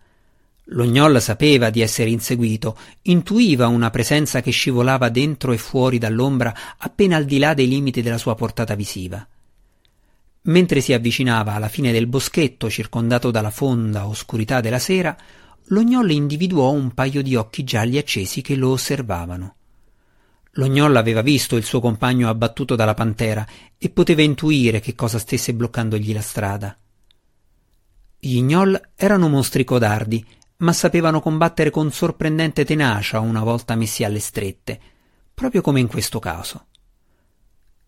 Lo 0.66 0.86
gnoll 0.86 1.18
sapeva 1.18 1.70
di 1.70 1.82
essere 1.82 2.10
inseguito, 2.10 2.78
intuiva 3.04 3.68
una 3.68 3.90
presenza 3.90 4.42
che 4.42 4.52
scivolava 4.52 5.10
dentro 5.10 5.54
e 5.54 5.58
fuori 5.58 5.98
dall'ombra 5.98 6.54
appena 6.78 7.16
al 7.16 7.26
di 7.26 7.40
là 7.40 7.54
dei 7.54 7.68
limiti 7.68 8.02
della 8.02 8.18
sua 8.18 8.36
portata 8.36 8.76
visiva. 8.76 9.26
Mentre 10.44 10.82
si 10.82 10.94
avvicinava 10.94 11.54
alla 11.54 11.68
fine 11.68 11.92
del 11.92 12.08
boschetto 12.08 12.70
circondato 12.70 13.32
dalla 13.32 13.52
fonda 13.52 14.08
oscurità 14.08 14.60
della 14.60 14.80
sera, 14.80 15.16
lo 15.66 15.82
gnoll 15.84 16.10
individuò 16.12 16.72
un 16.72 16.94
paio 16.94 17.22
di 17.22 17.36
occhi 17.36 17.64
gialli 17.64 17.98
accesi 17.98 18.42
che 18.42 18.56
lo 18.56 18.72
osservavano. 18.72 19.56
Lo 20.56 20.68
gnoll 20.68 20.98
aveva 20.98 21.22
visto 21.22 21.56
il 21.56 21.64
suo 21.64 21.80
compagno 21.80 22.28
abbattuto 22.28 22.76
dalla 22.76 22.94
pantera 22.94 23.48
e 23.78 23.90
poteva 23.90 24.22
intuire 24.22 24.82
che 24.82 24.96
cosa 24.96 25.18
stesse 25.18 25.54
bloccandogli 25.54 26.14
la 26.14 26.22
strada. 26.22 26.78
Gli 28.20 28.42
gnoll 28.42 28.90
erano 28.96 29.30
mostri 29.30 29.64
codardi, 29.64 30.24
ma 30.58 30.74
sapevano 30.74 31.22
combattere 31.22 31.70
con 31.70 31.92
sorprendente 31.92 32.66
tenacia 32.66 33.20
una 33.20 33.44
volta 33.44 33.76
messi 33.76 34.04
alle 34.04 34.20
strette, 34.20 34.80
proprio 35.34 35.62
come 35.62 35.80
in 35.80 35.88
questo 35.88 36.20
caso. 36.20 36.66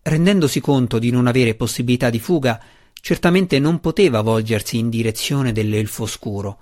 Rendendosi 0.02 0.60
conto 0.60 0.98
di 0.98 1.10
non 1.10 1.26
avere 1.26 1.54
possibilità 1.54 2.08
di 2.08 2.18
fuga, 2.18 2.60
certamente 2.94 3.58
non 3.58 3.78
poteva 3.80 4.22
volgersi 4.22 4.78
in 4.78 4.88
direzione 4.88 5.52
dell'elfo 5.52 6.04
oscuro. 6.04 6.58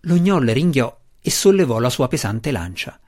Lo 0.00 0.16
gnoll 0.16 0.50
ringhiò 0.52 0.98
e 1.20 1.30
sollevò 1.30 1.78
la 1.78 1.90
sua 1.90 2.08
pesante 2.08 2.50
lancia. 2.50 2.98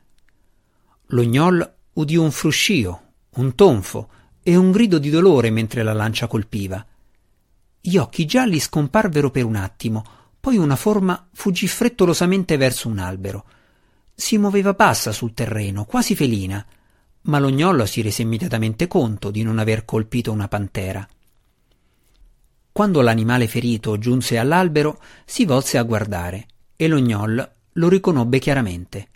Lo 1.09 1.23
gnoll 1.23 1.76
udì 1.97 2.17
un 2.17 2.31
fruscio, 2.31 3.03
un 3.37 3.55
tonfo 3.55 4.09
e 4.43 4.57
un 4.57 4.71
grido 4.71 4.99
di 4.99 5.11
dolore 5.11 5.51
mentre 5.51 5.83
la 5.83 5.93
lancia 5.93 6.27
colpiva. 6.27 6.85
Gli 7.81 7.97
occhi 7.97 8.27
gialli 8.27 8.59
scomparvero 8.59 9.31
per 9.31 9.45
un 9.45 9.57
attimo, 9.57 10.05
poi 10.41 10.57
una 10.57 10.77
forma 10.77 11.29
fuggì 11.33 11.67
frettolosamente 11.67 12.57
verso 12.57 12.89
un 12.89 12.99
albero. 12.99 13.45
Si 14.15 14.39
muoveva 14.39 14.73
bassa 14.73 15.13
sul 15.13 15.35
terreno, 15.35 15.85
quasi 15.85 16.15
felina, 16.15 16.65
ma 17.23 17.39
lo 17.39 17.51
gnollo 17.51 17.87
si 17.87 18.03
rese 18.03 18.23
immediatamente 18.23 18.87
conto 18.87 19.31
di 19.31 19.43
non 19.43 19.59
aver 19.59 19.85
colpito 19.85 20.33
una 20.33 20.49
pantera. 20.49 21.07
Quando 22.73 23.01
l'animale 23.01 23.49
ferito 23.49 23.99
giunse 23.99 24.39
all'albero, 24.39 25.01
si 25.25 25.45
volse 25.45 25.79
a 25.79 25.83
guardare 25.83 26.47
e 26.77 26.89
lo 26.89 26.99
gnoll 26.99 27.53
lo 27.73 27.89
riconobbe 27.89 28.39
chiaramente. 28.39 29.09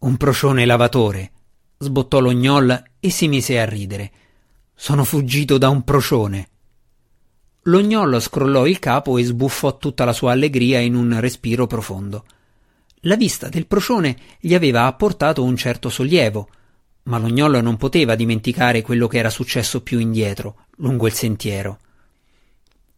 Un 0.00 0.16
procione 0.16 0.64
lavatore, 0.64 1.32
sbottò 1.82 2.20
lo 2.20 2.30
gnoll 2.30 2.82
e 3.00 3.10
si 3.10 3.26
mise 3.26 3.58
a 3.58 3.64
ridere. 3.64 4.12
Sono 4.74 5.02
fuggito 5.02 5.56
da 5.56 5.70
un 5.70 5.82
procione. 5.82 6.48
Lo 7.62 7.80
gnollo 7.80 8.20
scrollò 8.20 8.66
il 8.66 8.78
capo 8.78 9.16
e 9.16 9.24
sbuffò 9.24 9.78
tutta 9.78 10.04
la 10.04 10.12
sua 10.12 10.32
allegria 10.32 10.78
in 10.80 10.94
un 10.94 11.18
respiro 11.20 11.66
profondo. 11.66 12.26
La 13.04 13.16
vista 13.16 13.48
del 13.48 13.66
procione 13.66 14.14
gli 14.40 14.54
aveva 14.54 14.84
apportato 14.84 15.42
un 15.42 15.56
certo 15.56 15.88
sollievo, 15.88 16.48
ma 17.04 17.16
lo 17.16 17.28
gnollo 17.28 17.62
non 17.62 17.78
poteva 17.78 18.14
dimenticare 18.14 18.82
quello 18.82 19.06
che 19.06 19.16
era 19.16 19.30
successo 19.30 19.82
più 19.82 19.98
indietro, 19.98 20.66
lungo 20.76 21.06
il 21.06 21.14
sentiero. 21.14 21.78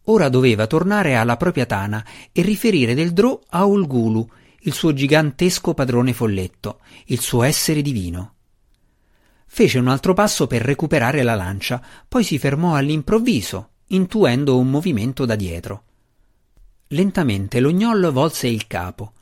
Ora 0.07 0.27
doveva 0.27 0.67
tornare 0.67 1.15
alla 1.15 1.37
propria 1.37 1.65
tana 1.65 2.05
e 2.33 2.41
riferire 2.41 2.93
del 2.95 3.13
Drò 3.13 3.39
a 3.47 3.63
Ulgulu, 3.63 4.29
il 4.65 4.73
suo 4.73 4.91
gigantesco 4.91 5.73
padrone 5.73 6.11
folletto, 6.11 6.79
il 7.05 7.21
suo 7.21 7.43
essere 7.43 7.81
divino. 7.81 8.33
Fece 9.55 9.77
un 9.77 9.87
altro 9.87 10.15
passo 10.15 10.47
per 10.47 10.63
recuperare 10.63 11.21
la 11.21 11.35
lancia, 11.35 11.79
poi 12.07 12.23
si 12.23 12.39
fermò 12.39 12.73
all'improvviso, 12.73 13.69
intuendo 13.89 14.57
un 14.57 14.67
movimento 14.67 15.25
da 15.25 15.35
dietro. 15.35 15.83
Lentamente 16.87 17.59
lo 17.59 18.11
volse 18.11 18.47
il 18.47 18.65
capo. 18.65 19.13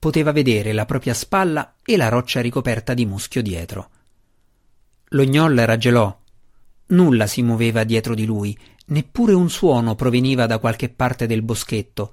Poteva 0.00 0.32
vedere 0.32 0.72
la 0.72 0.84
propria 0.84 1.14
spalla 1.14 1.76
e 1.84 1.96
la 1.96 2.08
roccia 2.08 2.40
ricoperta 2.40 2.92
di 2.92 3.06
muschio 3.06 3.40
dietro. 3.40 3.90
Lo 5.10 5.22
gnoll 5.22 5.64
raggelò. 5.64 6.18
Nulla 6.86 7.28
si 7.28 7.42
muoveva 7.42 7.84
dietro 7.84 8.16
di 8.16 8.24
lui, 8.24 8.58
neppure 8.86 9.32
un 9.32 9.48
suono 9.48 9.94
proveniva 9.94 10.46
da 10.46 10.58
qualche 10.58 10.88
parte 10.88 11.28
del 11.28 11.42
boschetto, 11.42 12.12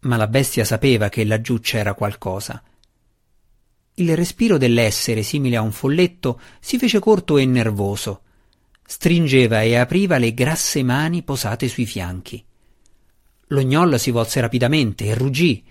ma 0.00 0.16
la 0.16 0.26
bestia 0.26 0.64
sapeva 0.64 1.08
che 1.08 1.24
laggiù 1.24 1.60
c'era 1.60 1.94
qualcosa. 1.94 2.60
Il 3.98 4.14
respiro 4.14 4.58
dell'essere, 4.58 5.24
simile 5.24 5.56
a 5.56 5.60
un 5.60 5.72
folletto, 5.72 6.40
si 6.60 6.78
fece 6.78 7.00
corto 7.00 7.36
e 7.36 7.44
nervoso. 7.44 8.22
Stringeva 8.86 9.62
e 9.62 9.74
apriva 9.74 10.18
le 10.18 10.34
grasse 10.34 10.84
mani 10.84 11.24
posate 11.24 11.66
sui 11.66 11.84
fianchi. 11.84 12.44
Lo 13.48 13.60
gnoll 13.60 13.96
si 13.96 14.12
volse 14.12 14.40
rapidamente 14.40 15.06
e 15.06 15.14
ruggì, 15.14 15.64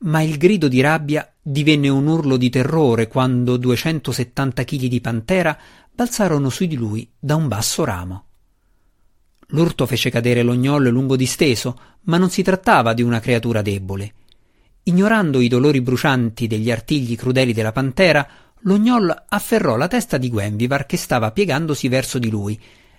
ma 0.00 0.22
il 0.22 0.38
grido 0.38 0.66
di 0.66 0.80
rabbia 0.80 1.32
divenne 1.40 1.88
un 1.88 2.08
urlo 2.08 2.36
di 2.36 2.50
terrore 2.50 3.06
quando 3.06 3.56
270 3.56 4.64
chili 4.64 4.88
di 4.88 5.00
pantera 5.00 5.56
balzarono 5.94 6.48
su 6.48 6.66
di 6.66 6.74
lui 6.74 7.08
da 7.16 7.36
un 7.36 7.46
basso 7.46 7.84
ramo. 7.84 8.24
L'urto 9.50 9.86
fece 9.86 10.10
cadere 10.10 10.42
lo 10.42 10.54
gnoll 10.54 10.88
lungo 10.88 11.14
disteso, 11.14 11.78
ma 12.02 12.16
non 12.16 12.28
si 12.28 12.42
trattava 12.42 12.92
di 12.92 13.02
una 13.02 13.20
creatura 13.20 13.62
debole. 13.62 14.14
Ignorando 14.88 15.40
i 15.40 15.48
dolori 15.48 15.82
brucianti 15.82 16.46
degli 16.46 16.70
artigli 16.70 17.14
crudeli 17.14 17.52
della 17.52 17.72
pantera, 17.72 18.26
lo 18.60 18.78
gnoll 18.78 19.14
afferrò 19.28 19.76
la 19.76 19.86
testa 19.86 20.16
di 20.16 20.30
Gwenvivar 20.30 20.86
che 20.86 20.96
stava 20.96 21.30
piegandosi 21.30 21.88
verso 21.88 22.18
di 22.18 22.30
lui, 22.30 22.58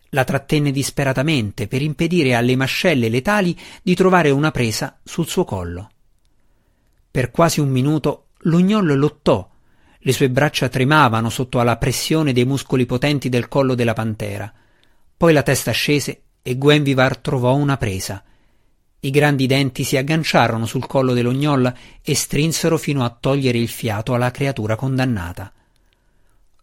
la 0.10 0.24
trattenne 0.24 0.70
disperatamente 0.70 1.68
per 1.68 1.82
impedire 1.82 2.36
alle 2.36 2.56
mascelle 2.56 3.10
letali 3.10 3.58
di 3.82 3.96
trovare 3.96 4.30
una 4.30 4.52
presa 4.52 5.00
sul 5.04 5.28
suo 5.28 5.46
collo. 5.46 5.90
Per 7.10 7.32
quasi 7.32 7.60
un 7.60 7.70
minuto 7.70 8.28
lo 8.42 8.60
gnoll 8.60 8.96
lottò, 8.96 9.50
le 9.98 10.14
sue 10.14 10.30
braccia 10.30 10.70
tremavano 10.70 11.32
sotto 11.32 11.60
alla 11.60 11.78
pressione 11.78 12.34
dei 12.34 12.46
muscoli 12.46 12.86
potenti 12.86 13.30
del 13.30 13.48
collo 13.48 13.74
della 13.74 13.94
pantera. 13.94 14.54
Poi 15.18 15.34
la 15.34 15.42
testa 15.42 15.72
scese 15.72 16.22
e 16.44 16.56
Gwenvivar 16.56 17.18
trovò 17.18 17.56
una 17.56 17.78
presa. 17.78 18.24
I 19.02 19.12
grandi 19.12 19.48
denti 19.48 19.84
si 19.86 19.96
agganciarono 19.96 20.66
sul 20.66 20.86
collo 20.86 21.14
dell'ognolla 21.14 21.74
e 22.02 22.16
strinsero 22.16 22.78
fino 22.78 23.06
a 23.06 23.10
togliere 23.10 23.58
il 23.58 23.70
fiato 23.70 24.14
alla 24.14 24.32
creatura 24.32 24.76
condannata. 24.76 25.54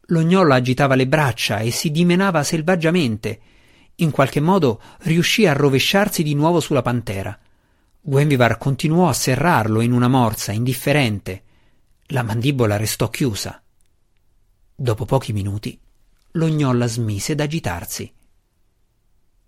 L'ognolla 0.08 0.56
agitava 0.56 0.94
le 0.94 1.06
braccia 1.06 1.60
e 1.60 1.70
si 1.70 1.90
dimenava 1.90 2.42
selvaggiamente. 2.42 3.40
In 3.96 4.10
qualche 4.10 4.40
modo 4.40 4.80
riuscì 5.00 5.46
a 5.46 5.54
rovesciarsi 5.54 6.22
di 6.22 6.34
nuovo 6.34 6.60
sulla 6.60 6.82
pantera. 6.82 7.36
Gwenvivar 8.02 8.58
continuò 8.58 9.08
a 9.08 9.14
serrarlo 9.14 9.80
in 9.80 9.92
una 9.92 10.08
morsa, 10.08 10.52
indifferente. 10.52 11.42
La 12.08 12.22
mandibola 12.22 12.76
restò 12.76 13.08
chiusa. 13.08 13.60
Dopo 14.74 15.06
pochi 15.06 15.32
minuti, 15.32 15.76
l'ognolla 16.32 16.86
smise 16.86 17.34
d'agitarsi. 17.34 18.12